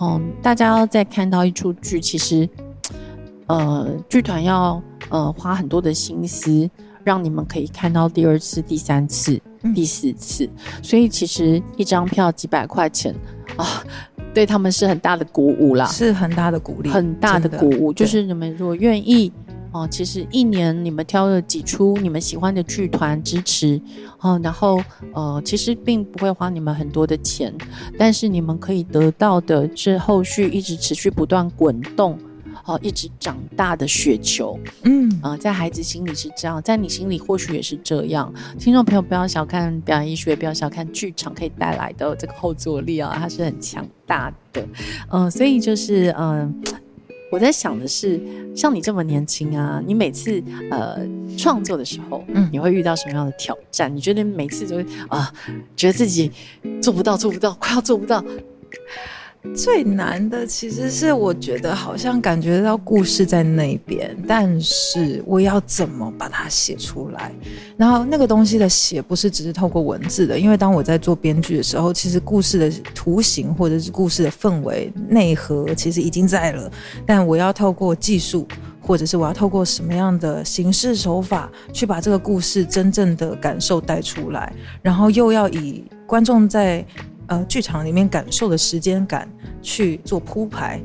[0.00, 0.32] 嗯。
[0.42, 2.48] 大家要再看到一出剧，其实
[3.46, 4.82] 呃，剧团要。
[5.10, 6.68] 呃，花很多的心思，
[7.02, 9.40] 让你们可以看到第二次、第三次、
[9.74, 10.46] 第四次。
[10.82, 13.14] 所以其实一张票几百块钱
[13.56, 13.82] 啊，
[14.38, 17.92] 对他们是很大的鼓舞啦，是很大的鼓励，很大的鼓舞。
[17.92, 19.32] 就是你们如果愿意
[19.72, 23.80] 哦，其实一年你们挑了几出你们喜欢的剧团支持
[24.20, 24.80] 哦，然后
[25.12, 27.52] 呃，其实并不会花你们很多的钱，
[27.98, 32.16] 但是你们可以得到的是后续一直持续不断滚动。
[32.68, 38.30] 哦，一直长大的雪球，嗯啊，在孩子心里是这样，在你心里或许也是这样。
[38.58, 44.62] 听众朋友，不要小看表演艺术，也不要小看剧场可以带来的这个后坐力啊，它是很强大的。
[45.10, 46.62] 嗯，所以就是嗯，
[47.32, 48.20] 我在想的是，
[48.54, 51.00] 像你这么年轻啊，你每次呃
[51.38, 53.90] 创作的时候，嗯，你会遇到什么样的挑战？
[53.96, 55.32] 你觉得每次都会啊，
[55.74, 56.30] 觉得自己
[56.82, 58.22] 做不到，做不到，快要做不到。
[59.54, 67.32] 最难的其实是，我觉得好像感觉到故事在那边，但是我要怎么把它写出来？
[67.76, 76.70] 然后那个东西的写不是只是透过文字的，因为当我在做编剧的时候，其实故事的图形或者是故事的氛围内核其实已经在了，
[77.04, 78.46] 但我要透过技术，
[78.80, 86.84] 或者是我要透过什么样的形式手法去把这个故事真正的感受带出来，然后又要以观众在。
[87.28, 89.26] 呃，剧场里面感受的时间感
[89.62, 90.80] 去做铺排，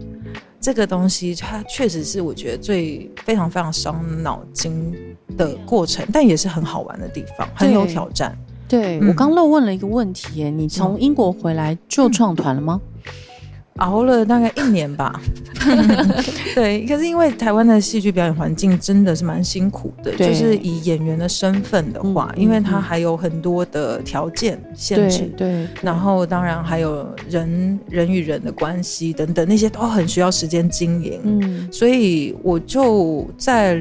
[0.62, 4.96] 这个东西它确实是我觉得最非常非常伤脑筋
[5.36, 8.38] 的过程，但也是很好玩的地方，很有挑战。
[8.68, 12.80] 对我刚漏问了一个问题，你从英国回来就创团了吗？
[13.78, 15.20] 熬了大概一年吧，
[16.54, 33.80] 对，可是因为台湾的戏剧表演环境真的是蛮辛苦的，就是以演员的身份的话，因为他还有很多的条件限制，对，然后当然还有人人与人的关系等等，那些都很需要时间经营，嗯，所以我就在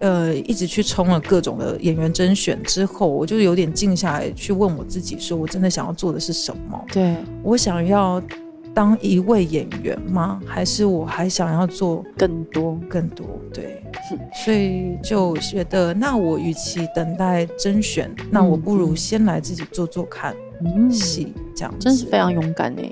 [0.00, 6.84] 呃一直去冲了各种的演员甄选之后，我就有点静下来去问我自己，说我真的想要做的是什么？
[6.92, 7.16] 对。
[7.42, 8.22] 我想要。
[8.74, 10.40] 当一位演员吗？
[10.46, 13.26] 还是我还想要做更多更多？
[13.52, 13.82] 对，
[14.44, 20.34] 所以就觉得，那我与其等待甄选，那我不如先来自己做做看
[20.90, 22.82] 戏，这样真是非常勇敢呢。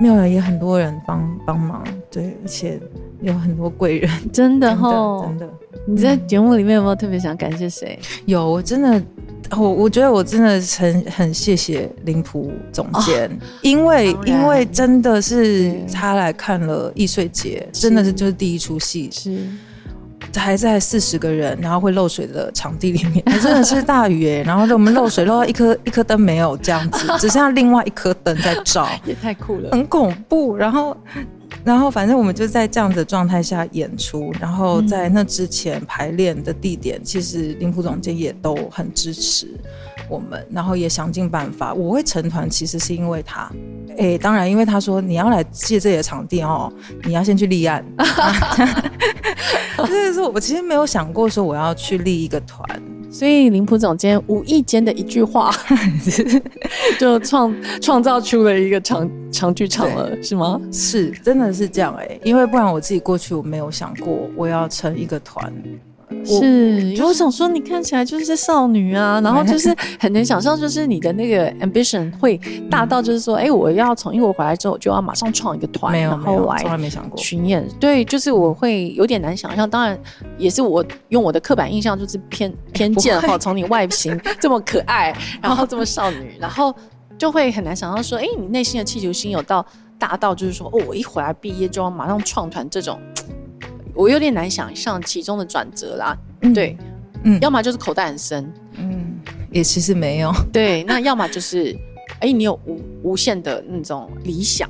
[0.00, 2.80] 没有，也很多人帮帮忙，对，而且
[3.20, 5.50] 有很多贵人，真的哈，真的。
[5.86, 7.98] 你在节目里面有没有特别想感谢谁？
[8.26, 9.02] 有，我真的。
[9.50, 13.30] 我我觉得我真的很很谢谢林普总监，
[13.62, 19.38] 因为因为真的是他来看了易碎节，真的是就是第一出戏，是
[20.34, 30.56] 还在四十个人，然后会漏水的场地里面，真的是大雨哎，然后我们漏水漏到一颗一颗灯没有这样子，只剩下另外一颗灯在照， 也太酷了，很恐怖。
[30.56, 30.96] 然后
[31.64, 39.48] 然后反正我们就在这样的状态下演出，然后在那之前排练的地点，其实林普总监也都很支持
[40.08, 41.72] 我们，然后也想尽办法。
[41.72, 43.50] 我会成团，其实是因为他，
[43.96, 46.70] 哎，当然因为他说你要来借这里的场地哦，
[47.04, 47.82] 你要先去立案。
[49.76, 52.62] 所 以说，我其实没有想过说我要去立一个团。
[53.14, 55.54] 所以林普总监无意间的一句话，
[56.98, 60.60] 就创创造出了一个长长剧场了，是吗？
[60.72, 65.52] 是，真的是这样哎，因为不然我自己过去我没有想过我要成一个团。
[66.24, 72.38] 是，我想说你看起来就是少女啊，然后就是 很能想象，就是你的那个 ambition 会
[72.70, 77.66] 大到就是说，哎，我要从英国回来之后就要马上创一个团，然后来从来没想过巡演。
[77.80, 79.98] 对，就是我会有点难想象，当然
[80.38, 86.74] 也是我用我的刻板印象就是偏偏见哈，从你外形 这么可爱，然后这么少女，然后
[87.18, 89.64] 就会很难想象说，哎，你内心的气球心有到
[89.98, 92.98] 大到就是说，哦，我一回来毕业就要马上创团这种。
[93.94, 96.16] 我有点难想象其中的转折啦，
[96.52, 96.76] 对，
[97.22, 99.14] 嗯，要么就是口袋很深，嗯，
[99.50, 101.76] 也其实没有，对，那要么就是，
[102.20, 104.68] 哎，你有无无限的那种理想，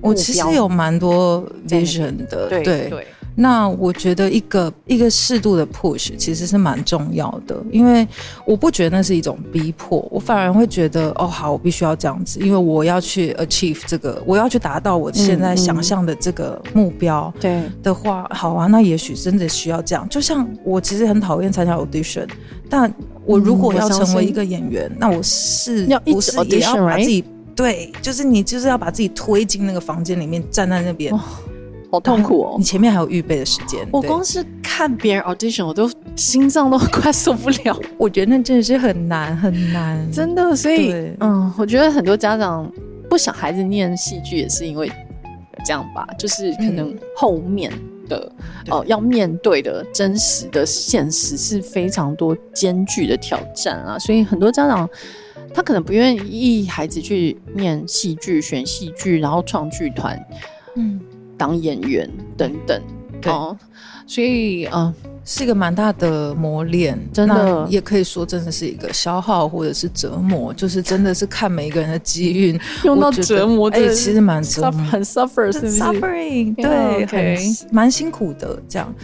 [0.00, 2.62] 我其实有蛮多 vision 的，对。
[2.62, 3.06] 对。
[3.36, 8.06] 那我觉得一个一个适度的 push 其实是蛮重要的，因为
[8.46, 17.32] 我不觉得那是一种逼迫，我反而会觉得哦好，我必须要这样子，因为我要去 achieve 这个，我要去达到我现在想象的这个目标。
[17.40, 20.08] 对的话，好啊，那也许真的需要这样。
[20.08, 22.28] 就像我其实很讨厌参加 audition，
[22.70, 22.92] 但
[23.24, 27.24] 我如果要成为一个演员，那我是要一直也要把自己
[27.56, 31.12] 对，就是你就是要把自己推进那个房间里面，站在那边。
[31.94, 32.54] 好痛苦哦！
[32.58, 37.80] 你前面还有预备的时间，我光是看别人 audition，我都心脏都快受不了。
[37.96, 40.56] 我觉得那真的是很难很难，真的。
[40.56, 42.68] 所以，嗯，我觉得很多家长
[43.08, 44.90] 不想孩子念戏剧，也是因为
[45.64, 47.72] 这样吧，就是可能后面
[48.08, 48.32] 的
[48.70, 53.96] 哦要面对的真实的现实是非常多艰巨的挑战啊。
[54.00, 54.88] 所以很多家长
[55.54, 60.20] 他可能不愿意孩子去念戏剧、选戏剧，然后创剧团，
[60.74, 61.00] 嗯。
[61.36, 62.82] 当演员等等，
[63.26, 63.56] 哦，
[64.06, 64.92] 所以嗯，
[65.24, 77.36] 是一个蛮大的磨练，真的也可以说真的是一个消耗或者是折磨，就是真的是看每一个人的机运用到折磨，哎，其实蛮折磨，很 suffer，是不是？suffering，对，很
[77.72, 78.94] 蛮辛苦的这样。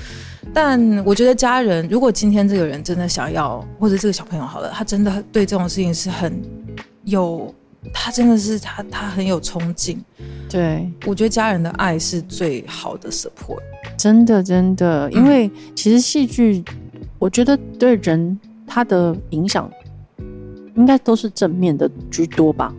[0.53, 6.41] 但我觉得家人，如果今天这个人真的想要，或者这个小朋友好了，他真的对这种事情是很
[7.05, 7.55] 有。
[7.93, 10.03] 他真的是他，他很有冲劲。
[10.49, 13.61] 对，我觉得家人的爱是最好的 support。
[13.97, 16.65] 真的，真的，因为其实戏剧，
[17.19, 19.71] 我觉得对人他的影响，
[20.77, 22.75] 应该都是正面的居多吧。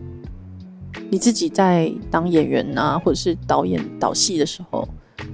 [1.10, 4.88] 你自己在当演员啊，或者是导演导戏的时候，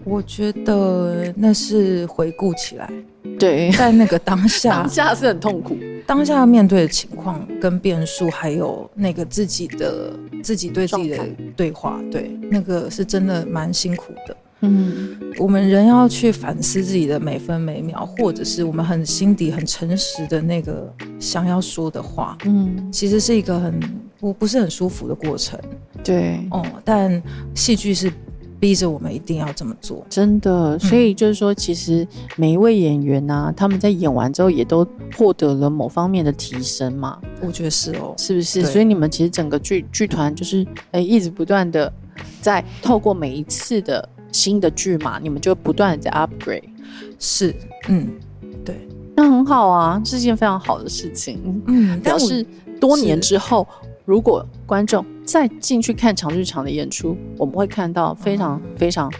[0.04, 2.90] 我觉得那是回顾起来，
[3.38, 5.76] 对，在那个当下， 当下是很痛苦。
[6.08, 10.10] 当下面对的情况跟变数，还有那个自己的
[10.42, 11.18] 自己对自己的
[11.54, 14.36] 对话，对那个是真的蛮辛苦的。
[14.60, 20.90] 嗯，我们人要去反思自己的每分每秒，或者是我们很心底很诚实的那个
[21.20, 23.78] 想要说的话，嗯，其实是一个很
[24.18, 25.60] 不不是很舒服的过程。
[26.02, 27.22] 对，哦，但
[27.54, 28.10] 戏剧是。
[28.60, 30.78] 逼着我们一定要这么做，真的。
[30.78, 32.06] 所以就是说，其实
[32.36, 34.86] 每一位演员呢，他们在演完之后也都
[35.16, 37.18] 获得了某方面的提升嘛。
[37.40, 38.62] 我觉得是哦，是不是？
[38.66, 41.92] 所以你们其实整个剧剧团就是哎，一直不断的
[42.40, 46.64] 在透过每一次的新的剧嘛，你们就不断的在 upgrade。
[47.18, 47.54] 是，
[47.88, 48.08] 嗯，
[48.64, 51.62] 对，那很好啊，是件非常好的事情。
[51.66, 52.44] 嗯，表示
[52.80, 53.66] 多年之后。
[54.04, 59.12] 如果观众再进去看长剧场的演出，我们会看到非常非常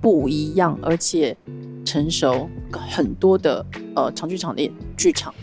[0.00, 1.36] 不一样，而且
[1.84, 5.34] 成熟很多的呃长剧场的剧场。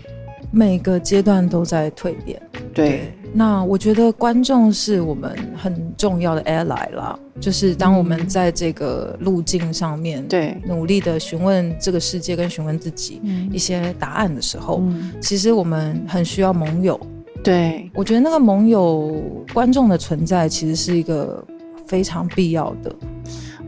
[0.49, 2.41] 每个阶段都在蜕变。
[2.73, 13.19] 对，那我觉得观众是我们很重要的 ally 啦，就是当我们在这个路径上面对努力的询问这个世界跟询问自己
[13.51, 14.81] 一些答案的时候，
[15.19, 16.97] 其实我们很需要盟友。
[17.43, 19.21] 对，我觉得那个盟友
[19.53, 21.43] 观众的存在其实是一个
[21.85, 22.95] 非常必要的。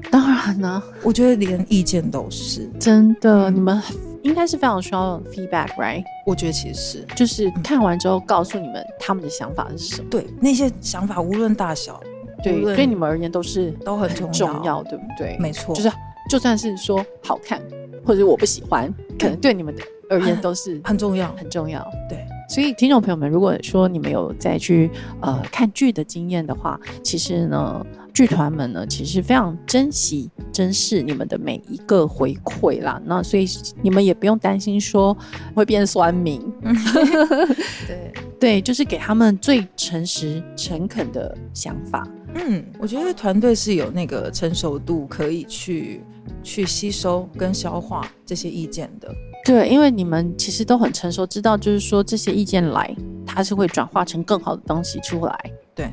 [0.10, 3.52] 当然呢，我觉得连意见都是真的。
[3.52, 3.82] 你们
[4.22, 6.04] 应该是非常需要 feedback，right？
[6.26, 10.08] 我觉得其实是，就是看完之后告诉你们他们的想法是什么。
[10.10, 12.00] 对，那些想法无论大小，
[12.42, 15.36] 对，对你们而言都是都很重要，对不对？
[15.38, 15.92] 没错，就是
[16.30, 17.62] 就算是说好看
[18.06, 19.76] 或者我不喜欢，可能对你们
[20.10, 21.86] 而言都是很重要，很重要。
[22.08, 22.26] 对。
[22.48, 24.90] 所以听众朋友们，如果说你们有再去
[25.22, 33.02] 呃看剧的经验的话，其实呢，剧团们呢其实非常珍惜、珍视你们的每一个回馈啦。
[33.06, 33.48] 那所以
[33.82, 35.18] 你们也不用担心说
[35.56, 36.42] 会变酸民。
[37.88, 42.08] 对 对，就是给他们最诚实、诚恳的想法。
[42.36, 46.02] 嗯，我觉得团队是有那个成熟度，可以去
[46.44, 49.10] 去吸收跟消化这些意见的。
[49.46, 52.94] 对，因为你们其实都很成熟，知道就是说这些意见来，
[53.26, 55.40] 它是会转化成更好的东西出来。
[55.76, 55.88] 对，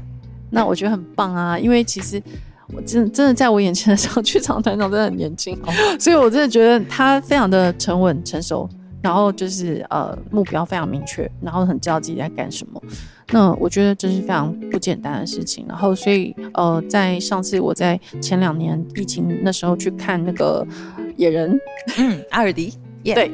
[0.51, 2.21] 那我觉得很棒啊，因为其实
[2.75, 5.57] 我真真的在我眼前的时候，剧场团长真的很年轻，
[6.01, 8.69] 所以我真的觉得他非常的沉稳成熟。
[9.03, 12.81] 然后就是呃目标非常明确，然后很知道自己在干什么。
[13.33, 15.67] 那我觉得这是非常不简单的事情。
[15.69, 20.65] 然后所以呃在上次我在前两年疫情那时候去看那个
[21.17, 21.59] 野人，
[21.99, 22.73] 嗯，阿尔迪，
[23.03, 23.31] 对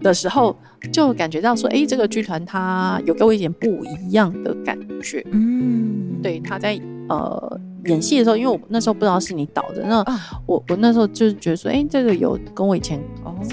[0.00, 0.56] 的时候，
[0.92, 5.24] 就感觉到说，哎，这个剧团它有给我一点不一样的感觉。
[5.30, 7.60] 嗯，对，他在呃。
[7.86, 10.04] 演戏的时候，因为我那时候不知道是你导的，那
[10.46, 13.02] 我我那时候就是觉得说，哎，这个有跟我以前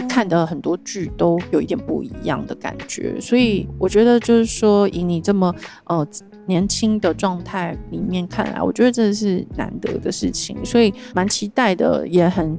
[0.08, 5.52] 看的很多剧都有一点不一样的感觉，所以我觉得就是说，以你这么
[5.86, 6.08] 呃。
[6.46, 12.58] 年轻的状态里面看来，我觉得这是难得的事情，所以蛮期待的，也很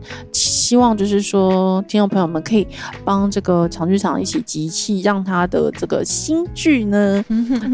[0.70, 2.64] 希望就是说，听众朋友们可以
[3.04, 7.24] 帮这个长剧场一起集气，让他的这个新剧呢，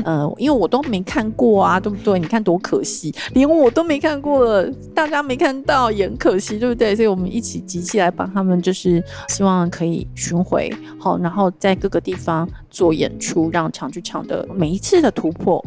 [0.06, 2.18] 呃，因为我都没看过啊，对不对？
[2.18, 6.96] 你看多可惜， 连我都没看过了，大家没看到也很可惜，对不对？
[6.96, 15.62] 所以我们一起集气来帮他们，就是希望可以巡回好，然后在各个地方做演出，让长剧场的每一次的突破。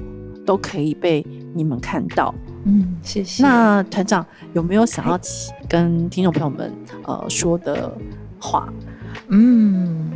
[0.49, 1.23] 都可以被
[1.53, 2.33] 你们看到，
[2.65, 3.43] 嗯，谢谢。
[3.43, 5.19] 那团长有没有想要
[5.67, 6.73] 跟听众朋友们
[7.03, 7.95] 呃说的
[8.41, 8.67] 话？
[9.27, 10.09] 嗯，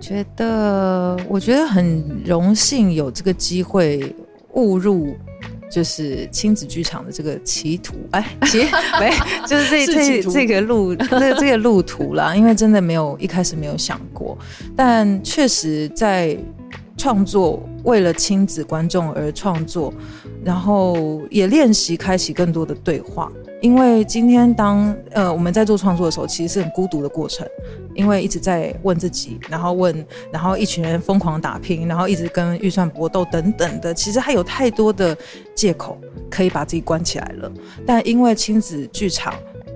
[0.00, 4.12] 觉得我觉得很荣幸有这个机会
[4.54, 5.14] 误入
[5.70, 8.64] 就是亲子剧场的这个歧途，哎，歧
[8.98, 9.12] 没
[9.46, 14.36] 就是这 这这个路这这个路途啦，因为真的没有一开始没有想过，
[14.74, 16.36] 但确实在。
[17.00, 19.90] 创作为了亲子观众而创作，
[20.44, 23.32] 然后也练习开启更多的对话。
[23.62, 27.46] 因为今天当呃我们在做创作的时候，其实是很孤独的过程，
[27.94, 35.16] 因为一直在问自己，然后问，然后一群人疯狂打拼，然后一直跟预算搏斗等等的，其实还有太多的
[35.54, 35.98] 借口
[36.30, 37.50] 可以把自己关起来了。
[37.86, 39.32] 但因为亲子剧场。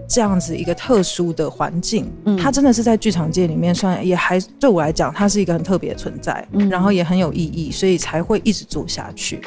[0.09, 9.40] 这样子一个特殊的环境，嗯，它真的是在剧场界里面算也还对我来讲，它是一个很特别的存在，嗯，然后也很有意义，所以才会一直做下去。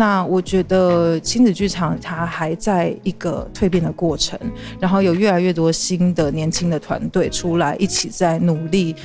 [0.00, 4.38] 那我觉得亲子剧场它还在一个蜕变的过程，
[4.78, 8.96] 然后有越来越多新的年轻的团队出来，一起在努力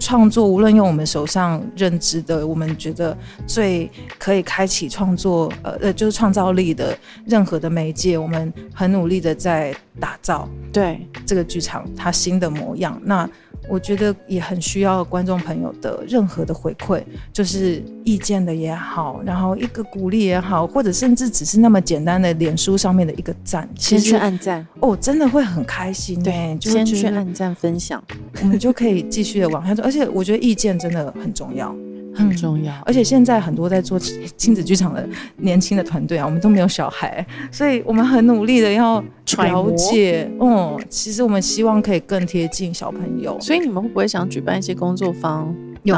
[0.00, 0.48] 创作。
[0.48, 3.14] 无论用我们手上认知的，我们觉得
[3.46, 6.96] 最可以开启创作，呃呃，就是创造力的
[7.26, 10.48] 任何的媒介，我们很努力的在打造。
[10.72, 13.28] 对这个剧场它新的模样，那。
[13.68, 17.02] 我觉得也很需要观众朋友的任何的回馈，
[17.32, 26.22] 就是意见的也好，然后一个鼓励也好，或者甚至只是那么简单的脸书上面的一个赞，先去按赞哦，真的会很开心。
[26.22, 28.02] 对，先去按赞分享，
[28.40, 29.82] 我们就可以继续的往下走。
[29.82, 31.74] 而且我觉得意见真的很重要。
[32.14, 39.02] 很重要，而且现在很多在做亲子剧场的年轻的团队啊，我们都没有小孩，所以我们很努力的要
[39.36, 40.30] 了解。
[40.40, 45.54] 嗯，其实我们希望可以更贴近小朋友，所以你们会不会想举办一些工作坊？
[45.82, 45.94] 有，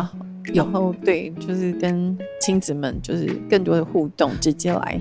[0.54, 5.00] 然后对，就是跟亲子们就是更多的互动，直接来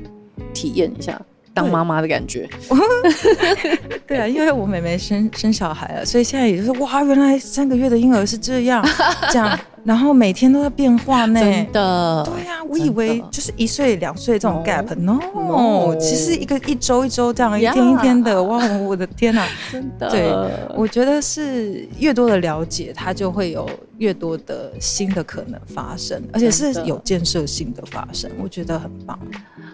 [0.53, 1.19] 体验一下。
[1.51, 2.47] 当妈妈的感觉，
[4.07, 8.85] 对啊，因为我妹妹生生小孩了，所以现在也就是哇，原来三个月的婴儿是这样，
[9.31, 9.59] 这样，
[9.89, 11.39] 然后每天都在变化呢。
[11.39, 15.17] 真的，对呀，我以为就是一岁两岁这种 gap，no，
[15.99, 20.31] 其实一个一周一周这样，一天一天的，哇，我的天哪，真的，对，
[20.75, 23.67] 我觉得是越多的了解，它就会有
[23.97, 29.19] 越多的新的可能发生，而且是有建设性的发生，我觉得很棒。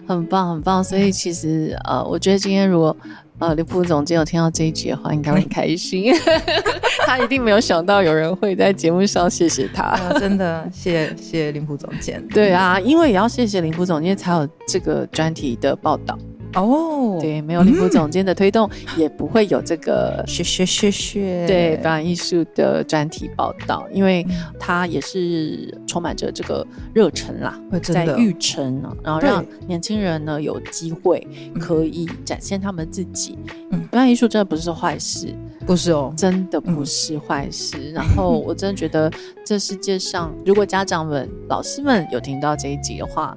[0.08, 0.82] 很棒，很棒。
[0.82, 2.96] 所以其实呃，我觉得今天如果
[3.38, 6.12] 呃林副总监有听到这一集的话，应该会很开心。
[7.06, 9.96] 他一定没有想到有人会在节目上谢谢他。
[10.18, 12.22] 真的，谢谢谢谢林副总监。
[12.28, 16.18] 对啊，因为也要谢谢林副总监才有这个专题的报道。
[16.56, 21.46] 哦，对，没有林副总监的推动，也不会有这个学学学学。
[21.46, 24.26] 对表演艺术的专题报道，因为
[24.58, 31.26] 他也是充满着这个热忱啦，在育成，然后让年轻人呢有机会
[31.60, 33.38] 可以展现他们自己。
[33.70, 35.34] 嗯，表演艺术真的不是坏事，
[35.66, 37.92] 不是哦，真的不是坏事。
[37.92, 39.10] 然后我真的觉得，
[39.44, 43.34] 这世界上如果家长们、老师们有听到这一集的话，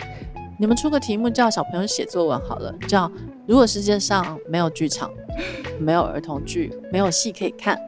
[0.59, 3.09] 你们出个题目叫小朋友写作文好了，叫
[3.47, 5.09] 如果世界上没有剧场、
[5.79, 7.79] 没有儿童剧、没有戏可以看，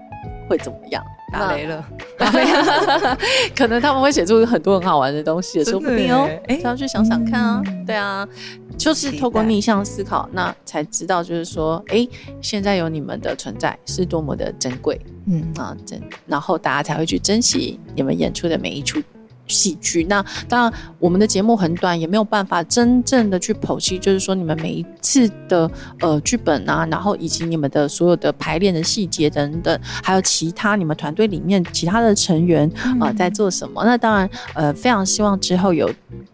[0.50, 1.04] 会怎么样？
[1.34, 1.86] 打雷了，
[3.56, 6.30] 可能他们会写出很多很好玩的东西，也说不定哦。
[6.48, 7.62] 哎，要去想想看啊。
[7.86, 8.28] 对啊，
[8.78, 12.08] 就是透过逆向思考，那才知道，就是说，哎，
[12.42, 15.00] 现在有你们的存在是多么的珍贵。
[15.28, 19.02] 嗯啊，珍，然后大家才会去珍惜你们演出的每一出。
[19.48, 25.70] 喜剧那当然，我们的节目很短，也没有办法真正的去剖析，就是说你们每一次的
[26.00, 33.84] 呃剧本啊，然后以及你们的所有的排练的细节等等，还有其他你们团队里面其他的成员啊在做什么。
[33.84, 35.90] 那当然，呃，非常希望之后有。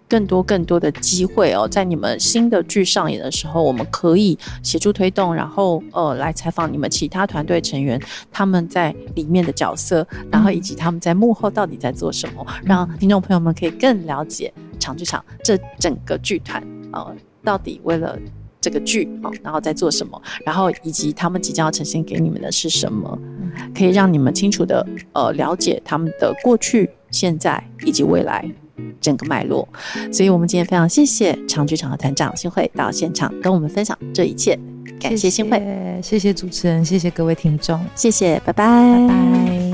[0.10, 8.02] 更多更多的机会哦，在你们新的剧上演的时候，我们可以协助推动，然后呃来采访你们其他团队成员，
[8.32, 16.64] 他们在里面的角色，然后以及他们在幕后到底在做什么，让听众朋友们可以更了解长剧场这整个剧团
[16.94, 18.18] 呃到底为了
[18.62, 23.20] 这个剧啊，然后在做什么，然后以及他们即将要呈现给你们的是什么，
[23.76, 28.50] 可以让你们清楚的呃了解他们的过去、现在以及未来。
[29.00, 29.68] 整个脉络，
[30.12, 34.58] 所以我们今天非常谢谢长剧场的团长新会到现场跟我们分享这一切，
[35.00, 35.62] 感谢新会，
[36.02, 39.67] 谢谢主持人，谢谢各位听众，谢谢，拜拜，拜拜。